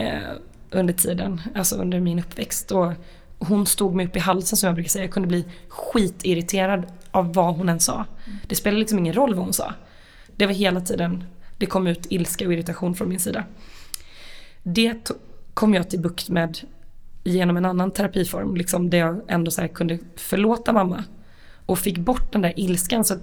[0.00, 0.32] uh,
[0.70, 2.72] under tiden, alltså under min uppväxt.
[2.72, 2.92] Och
[3.38, 5.04] hon stod mig upp i halsen som jag brukar säga.
[5.04, 8.04] Jag kunde bli skitirriterad av vad hon än sa.
[8.46, 9.74] Det spelade liksom ingen roll vad hon sa.
[10.36, 11.24] Det var hela tiden,
[11.58, 13.44] det kom ut ilska och irritation från min sida.
[14.62, 15.10] Det
[15.54, 16.58] kom jag till bukt med
[17.24, 21.04] genom en annan terapiform, liksom där jag ändå så kunde förlåta mamma.
[21.66, 23.04] Och fick bort den där ilskan.
[23.04, 23.14] Så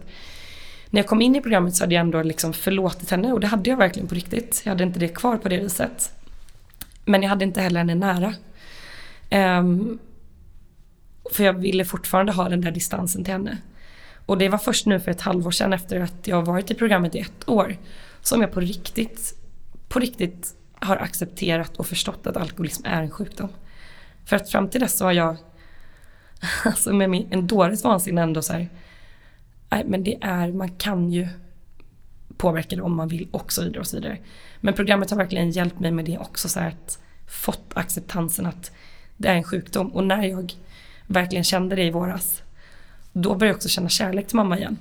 [0.90, 3.48] när jag kom in i programmet så hade jag ändå liksom förlåtit henne och det
[3.48, 4.62] hade jag verkligen på riktigt.
[4.66, 6.12] Jag hade inte det kvar på det viset.
[7.06, 8.34] Men jag hade inte heller henne nära.
[9.60, 10.00] Um,
[11.32, 13.58] för jag ville fortfarande ha den där distansen till henne.
[14.26, 17.16] Och det var först nu för ett halvår sedan efter att jag varit i programmet
[17.16, 17.78] i ett år
[18.22, 19.34] som jag på riktigt,
[19.88, 23.50] på riktigt har accepterat och förstått att alkoholism är en sjukdom.
[24.26, 25.38] För att fram till dess så har jag,
[26.66, 28.70] alltså med min, en dåres vansinne ändå så här,
[29.70, 31.28] nej men det är, man kan ju
[32.38, 34.18] påverka det om man vill och så vidare och så vidare.
[34.62, 38.72] Men programmet har verkligen hjälpt mig med det också så här att fått acceptansen att
[39.18, 39.88] det är en sjukdom.
[39.88, 40.54] Och när jag
[41.08, 42.44] verkligen kände det i våras,
[43.18, 44.78] då började jag också känna kärlek till mamma igen.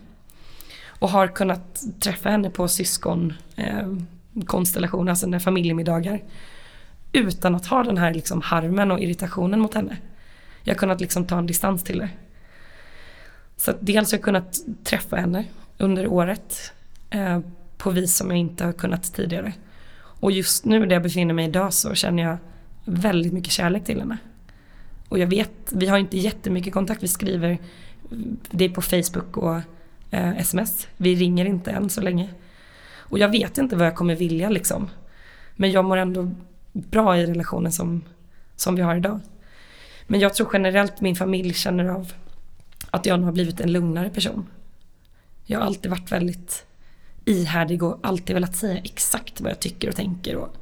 [0.87, 6.22] Och har kunnat träffa henne på syskonkonstellationer, eh, alltså familjemiddagar.
[7.12, 9.97] Utan att ha den här liksom harmen och irritationen mot henne.
[10.62, 12.09] Jag har kunnat liksom ta en distans till det.
[13.57, 15.45] Så att dels har jag kunnat träffa henne
[15.78, 16.72] under året
[17.11, 17.41] eh,
[17.76, 19.53] på vis som jag inte har kunnat tidigare.
[19.97, 22.37] Och just nu där jag befinner mig idag så känner jag
[22.85, 24.18] väldigt mycket kärlek till henne.
[25.09, 27.59] Och jag vet, vi har inte jättemycket kontakt, vi skriver,
[28.50, 29.61] det är på Facebook och
[30.11, 30.88] eh, sms.
[30.96, 32.28] Vi ringer inte än så länge.
[32.96, 34.90] Och jag vet inte vad jag kommer vilja liksom.
[35.57, 36.30] Men jag mår ändå
[36.72, 38.02] bra i relationen som,
[38.57, 39.20] som vi har idag.
[40.07, 42.12] Men jag tror generellt min familj känner av
[42.90, 44.46] att jag nu har blivit en lugnare person.
[45.44, 46.66] Jag har alltid varit väldigt
[47.24, 50.36] ihärdig och alltid velat säga exakt vad jag tycker och tänker.
[50.36, 50.57] Och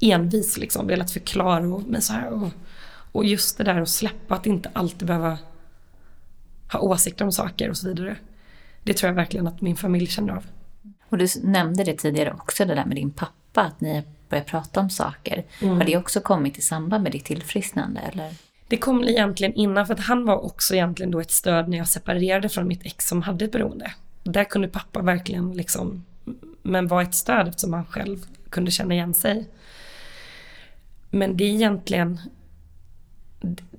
[0.00, 2.48] envis liksom, velat förklara och, men så här, och,
[3.12, 5.38] och just det där att släppa att inte alltid behöva
[6.72, 8.16] ha åsikter om saker och så vidare.
[8.82, 10.46] Det tror jag verkligen att min familj känner av.
[11.08, 14.80] Och du nämnde det tidigare också, det där med din pappa, att ni börjar prata
[14.80, 15.44] om saker.
[15.62, 15.76] Mm.
[15.76, 18.00] Har det också kommit i samband med ditt tillfrisknande?
[18.00, 18.34] Eller?
[18.68, 21.88] Det kom egentligen innan, för att han var också egentligen då ett stöd när jag
[21.88, 23.92] separerade från mitt ex som hade ett beroende.
[24.22, 26.04] Där kunde pappa verkligen liksom,
[26.62, 29.48] men vara ett stöd eftersom han själv kunde känna igen sig.
[31.10, 32.20] Men det är egentligen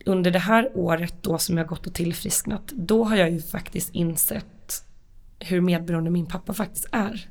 [0.05, 3.89] under det här året då som jag gått och tillfrisknat, då har jag ju faktiskt
[3.89, 4.85] insett
[5.39, 7.29] hur medberoende min pappa faktiskt är.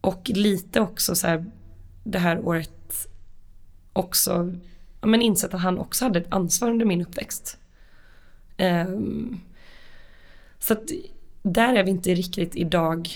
[0.00, 1.44] Och lite också så här,
[2.04, 3.08] det här året
[3.92, 4.54] också,
[5.00, 7.58] ja, men insett att han också hade ett ansvar under min uppväxt.
[8.58, 9.40] Um,
[10.58, 10.90] så att
[11.42, 13.10] där är vi inte riktigt idag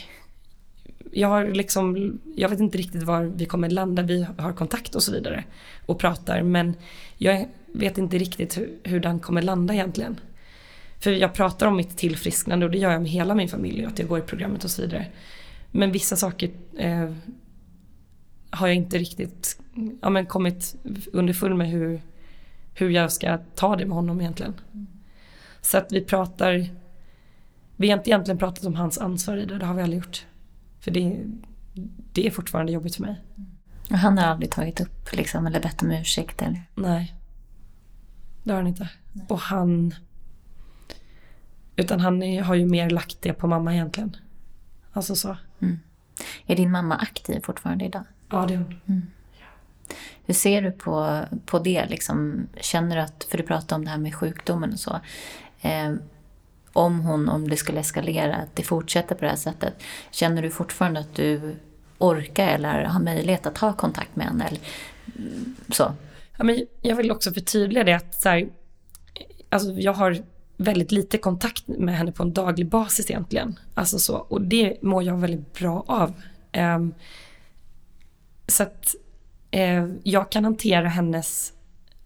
[1.18, 5.02] jag har liksom, jag vet inte riktigt var vi kommer landa, vi har kontakt och
[5.02, 5.44] så vidare
[5.86, 6.74] och pratar men
[7.16, 10.20] jag vet inte riktigt hur, hur den kommer landa egentligen.
[11.00, 13.98] För jag pratar om mitt tillfrisknande och det gör jag med hela min familj, att
[13.98, 15.06] jag går i programmet och så vidare.
[15.70, 17.12] Men vissa saker eh,
[18.50, 19.60] har jag inte riktigt
[20.00, 20.76] ja, men kommit
[21.12, 22.02] underfull med hur,
[22.74, 24.54] hur jag ska ta det med honom egentligen.
[25.60, 26.66] Så att vi pratar,
[27.76, 30.24] vi har inte egentligen pratat om hans ansvar i det, det har vi aldrig gjort.
[30.88, 31.24] För det,
[32.12, 33.20] det är fortfarande jobbigt för mig.
[33.90, 36.42] Och han har aldrig tagit upp liksom, eller bett om ursäkt?
[36.42, 36.62] Eller?
[36.74, 37.14] Nej.
[38.42, 38.88] Det har han inte.
[39.12, 39.26] Nej.
[39.28, 39.94] Och han
[41.76, 44.16] Utan han är, har ju mer lagt det på mamma egentligen.
[44.92, 45.36] Alltså så.
[46.46, 48.04] Är din mamma aktiv fortfarande idag?
[48.30, 49.10] Ja, det är hon.
[50.24, 51.86] Hur ser du på, på det?
[51.86, 55.00] Liksom, känner du att, för du pratade om det här med sjukdomen och så.
[55.60, 55.94] Eh,
[56.72, 59.74] om hon, om det skulle eskalera, att det fortsätter på det här sättet.
[60.10, 61.56] Känner du fortfarande att du
[61.98, 64.44] orkar eller har möjlighet att ha kontakt med henne?
[64.44, 64.60] Eller,
[65.72, 65.94] så.
[66.38, 68.48] Ja, men jag vill också förtydliga det att så här,
[69.48, 70.18] alltså jag har
[70.56, 73.58] väldigt lite kontakt med henne på en daglig basis egentligen.
[73.74, 76.12] Alltså så, och det mår jag väldigt bra av.
[76.56, 76.94] Um,
[78.46, 78.94] så att
[79.56, 81.52] uh, jag kan hantera hennes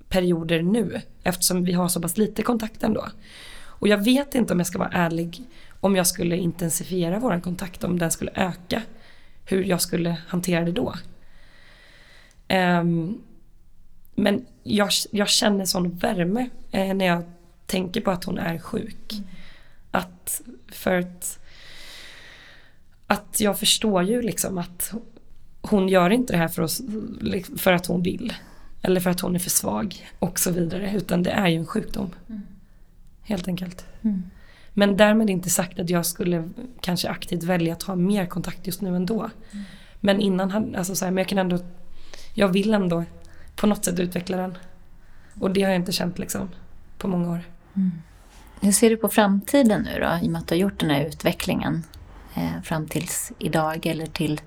[0.08, 3.04] perioder nu eftersom vi har så pass lite kontakt ändå.
[3.82, 5.42] Och jag vet inte om jag ska vara ärlig
[5.80, 8.82] om jag skulle intensifiera vår kontakt, om den skulle öka,
[9.44, 10.94] hur jag skulle hantera det då.
[12.48, 13.18] Ehm,
[14.14, 17.22] men jag, jag känner sån värme eh, när jag
[17.66, 19.12] tänker på att hon är sjuk.
[19.90, 21.38] Att för att,
[23.06, 24.94] att jag förstår ju liksom att
[25.62, 26.82] hon gör inte det här för, oss,
[27.56, 28.34] för att hon vill.
[28.82, 30.92] Eller för att hon är för svag och så vidare.
[30.96, 32.10] Utan det är ju en sjukdom.
[33.22, 33.86] Helt enkelt.
[34.74, 36.48] Men därmed inte sagt att jag skulle
[36.80, 39.30] kanske aktivt välja att ha mer kontakt just nu ändå.
[40.00, 41.58] Men innan alltså så här, men jag kan ändå,
[42.34, 43.04] jag vill ändå
[43.56, 44.58] på något sätt utveckla den.
[45.40, 46.48] Och det har jag inte känt liksom
[46.98, 47.40] på många år.
[48.60, 50.18] Hur ser du på framtiden nu då?
[50.22, 51.84] I och med att du har gjort den här utvecklingen
[52.34, 54.40] eh, fram tills idag eller till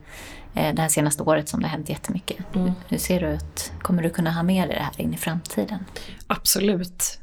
[0.54, 2.38] eh, det här senaste året som det har hänt jättemycket.
[2.54, 3.72] Hur, hur ser du ut?
[3.82, 5.86] Kommer du kunna ha med dig det här in i framtiden?
[6.28, 7.20] Absolut.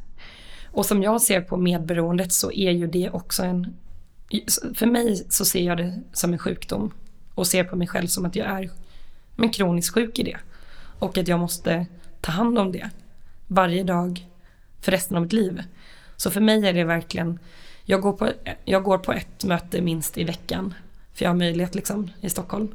[0.72, 3.76] Och som jag ser på medberoendet så är ju det också en...
[4.74, 6.90] För mig så ser jag det som en sjukdom.
[7.34, 8.70] Och ser på mig själv som att jag är
[9.36, 10.36] men kroniskt sjuk i det.
[10.98, 11.86] Och att jag måste
[12.20, 12.90] ta hand om det.
[13.46, 14.26] Varje dag
[14.80, 15.62] för resten av mitt liv.
[16.16, 17.38] Så för mig är det verkligen...
[17.84, 18.30] Jag går på,
[18.64, 20.74] jag går på ett möte minst i veckan.
[21.14, 22.74] För jag har möjlighet liksom i Stockholm.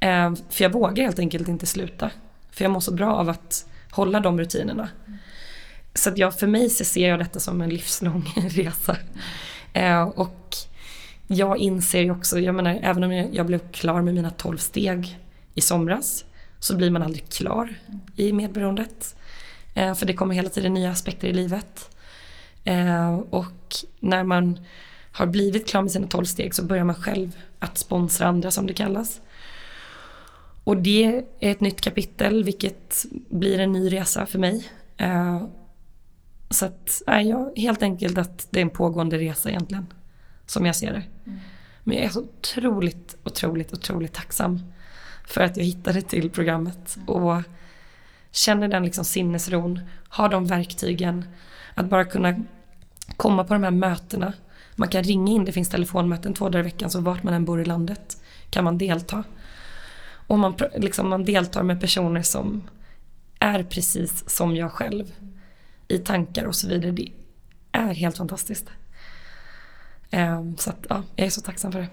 [0.00, 2.10] Eh, för jag vågar helt enkelt inte sluta.
[2.50, 4.88] För jag mår så bra av att hålla de rutinerna.
[5.94, 8.96] Så att jag, för mig så ser jag detta som en livslång resa.
[9.72, 10.56] Eh, och
[11.26, 15.18] jag inser ju också, jag menar även om jag, blev klar med mina tolv steg
[15.54, 16.24] i somras
[16.58, 17.74] så blir man aldrig klar
[18.16, 19.16] i medberoendet.
[19.74, 21.96] Eh, för det kommer hela tiden nya aspekter i livet.
[22.64, 24.60] Eh, och när man
[25.12, 28.66] har blivit klar med sina tolv steg så börjar man själv att sponsra andra som
[28.66, 29.20] det kallas.
[30.64, 31.04] Och det
[31.40, 34.68] är ett nytt kapitel vilket blir en ny resa för mig.
[34.96, 35.42] Eh,
[36.50, 39.86] så att, nej, jag, helt enkelt att det är en pågående resa egentligen.
[40.46, 41.02] Som jag ser det.
[41.84, 44.60] Men jag är så otroligt, otroligt, otroligt tacksam
[45.26, 46.98] för att jag hittade till programmet.
[47.06, 47.42] Och
[48.30, 51.24] känner den liksom sinnesron, har de verktygen.
[51.74, 52.44] Att bara kunna
[53.16, 54.32] komma på de här mötena.
[54.74, 57.44] Man kan ringa in, det finns telefonmöten två dagar i veckan så vart man än
[57.44, 59.24] bor i landet kan man delta.
[60.26, 62.62] Och man, liksom, man deltar med personer som
[63.38, 65.12] är precis som jag själv.
[65.90, 66.90] I tankar och så vidare.
[66.90, 67.12] Det
[67.72, 68.70] är helt fantastiskt.
[70.12, 71.88] Um, så att, ja, jag är så tacksam för det.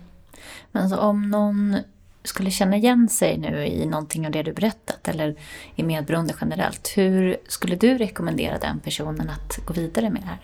[0.71, 1.77] Men alltså, om någon
[2.23, 5.35] skulle känna igen sig nu i någonting av det du berättat eller
[5.75, 10.39] i medberoende generellt, hur skulle du rekommendera den personen att gå vidare med det här?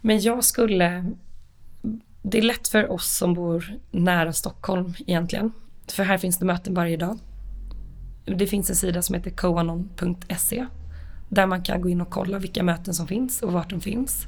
[0.00, 1.04] Men jag skulle...
[2.22, 5.52] Det är lätt för oss som bor nära Stockholm egentligen.
[5.88, 7.18] För här finns det möten varje dag.
[8.24, 10.66] Det finns en sida som heter coanon.se
[11.32, 14.26] där man kan gå in och kolla vilka möten som finns och vart de finns.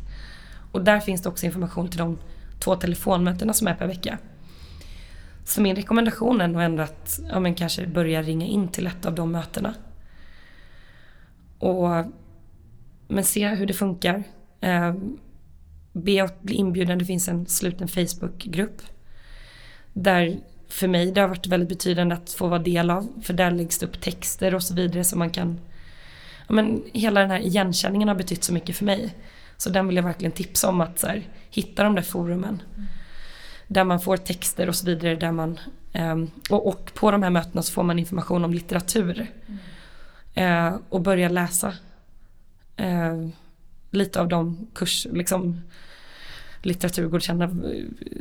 [0.72, 2.18] Och där finns det också information till de
[2.60, 4.18] två telefonmötena som är per vecka.
[5.44, 9.06] Så min rekommendation är nog ändå att ja, men kanske börja ringa in till ett
[9.06, 9.74] av de mötena.
[11.58, 11.88] Och,
[13.08, 14.22] men se hur det funkar.
[14.60, 14.94] Eh,
[15.92, 18.82] be att bli inbjuden, det finns en sluten Facebookgrupp.
[19.92, 23.08] Där för mig det har varit väldigt betydande att få vara del av.
[23.22, 25.60] För där läggs det upp texter och så vidare som man kan...
[26.48, 29.14] Men hela den här igenkänningen har betytt så mycket för mig.
[29.56, 32.62] Så den vill jag verkligen tipsa om att så här, hitta de där forumen.
[32.74, 32.86] Mm.
[33.68, 35.14] Där man får texter och så vidare.
[35.14, 35.60] Där man,
[35.94, 39.26] um, och, och, på de här mötena så får man information om litteratur.
[40.36, 40.72] Mm.
[40.72, 41.74] Uh, och börja läsa.
[42.80, 43.28] Uh,
[43.90, 45.60] lite av de kurs, liksom
[46.62, 47.44] litteraturgodkända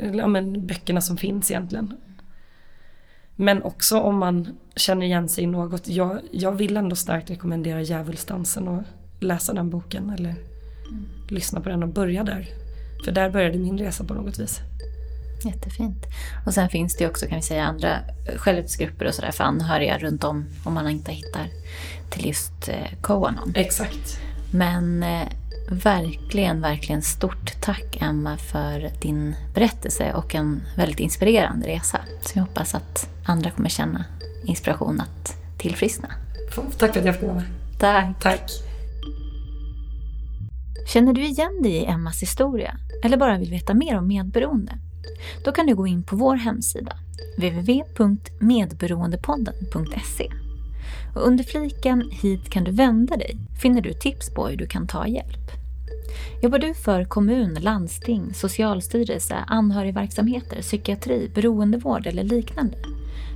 [0.00, 1.96] eh, ja, men, böckerna som finns egentligen.
[3.36, 5.88] Men också om man känner igen sig i något.
[5.88, 8.82] Jag, jag vill ändå starkt rekommendera Djävulsdansen och
[9.20, 11.06] läsa den boken eller mm.
[11.28, 12.48] lyssna på den och börja där.
[13.04, 14.60] För där började min resa på något vis.
[15.44, 16.06] Jättefint.
[16.46, 17.98] Och sen finns det också kan vi säga andra
[18.36, 21.48] självhjälpsgrupper och sådär för anhöriga runt om om man inte hittar
[22.10, 23.52] till just eh, Koanon.
[23.54, 24.18] Exakt.
[24.50, 25.28] Men eh,
[25.70, 32.00] Verkligen, verkligen stort tack Emma för din berättelse och en väldigt inspirerande resa.
[32.22, 34.04] Så jag hoppas att andra kommer känna
[34.44, 36.08] inspiration att tillfriskna.
[36.78, 37.44] Tack för att jag fick vara med.
[37.78, 38.20] Tack.
[38.20, 38.50] Tack.
[40.86, 44.78] Känner du igen dig i Emmas historia eller bara vill veta mer om medberoende?
[45.44, 46.96] Då kan du gå in på vår hemsida
[47.36, 50.32] www.medberoendepodden.se
[51.14, 54.86] och under fliken Hit kan du vända dig finner du tips på hur du kan
[54.86, 55.50] ta hjälp.
[56.42, 62.76] Jobbar du för kommun, landsting, socialstyrelse, anhörigverksamheter, psykiatri, beroendevård eller liknande?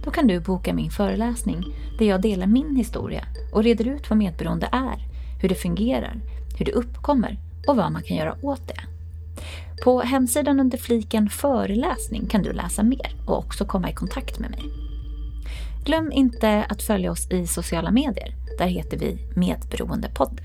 [0.05, 1.65] Då kan du boka min föreläsning
[1.99, 4.99] där jag delar min historia och reder ut vad medberoende är,
[5.41, 6.21] hur det fungerar,
[6.59, 8.81] hur det uppkommer och vad man kan göra åt det.
[9.85, 14.51] På hemsidan under fliken föreläsning kan du läsa mer och också komma i kontakt med
[14.51, 14.88] mig.
[15.89, 18.35] Glöm inte att följa oss i sociala medier.
[18.59, 20.45] Där heter vi Medberoendepodden.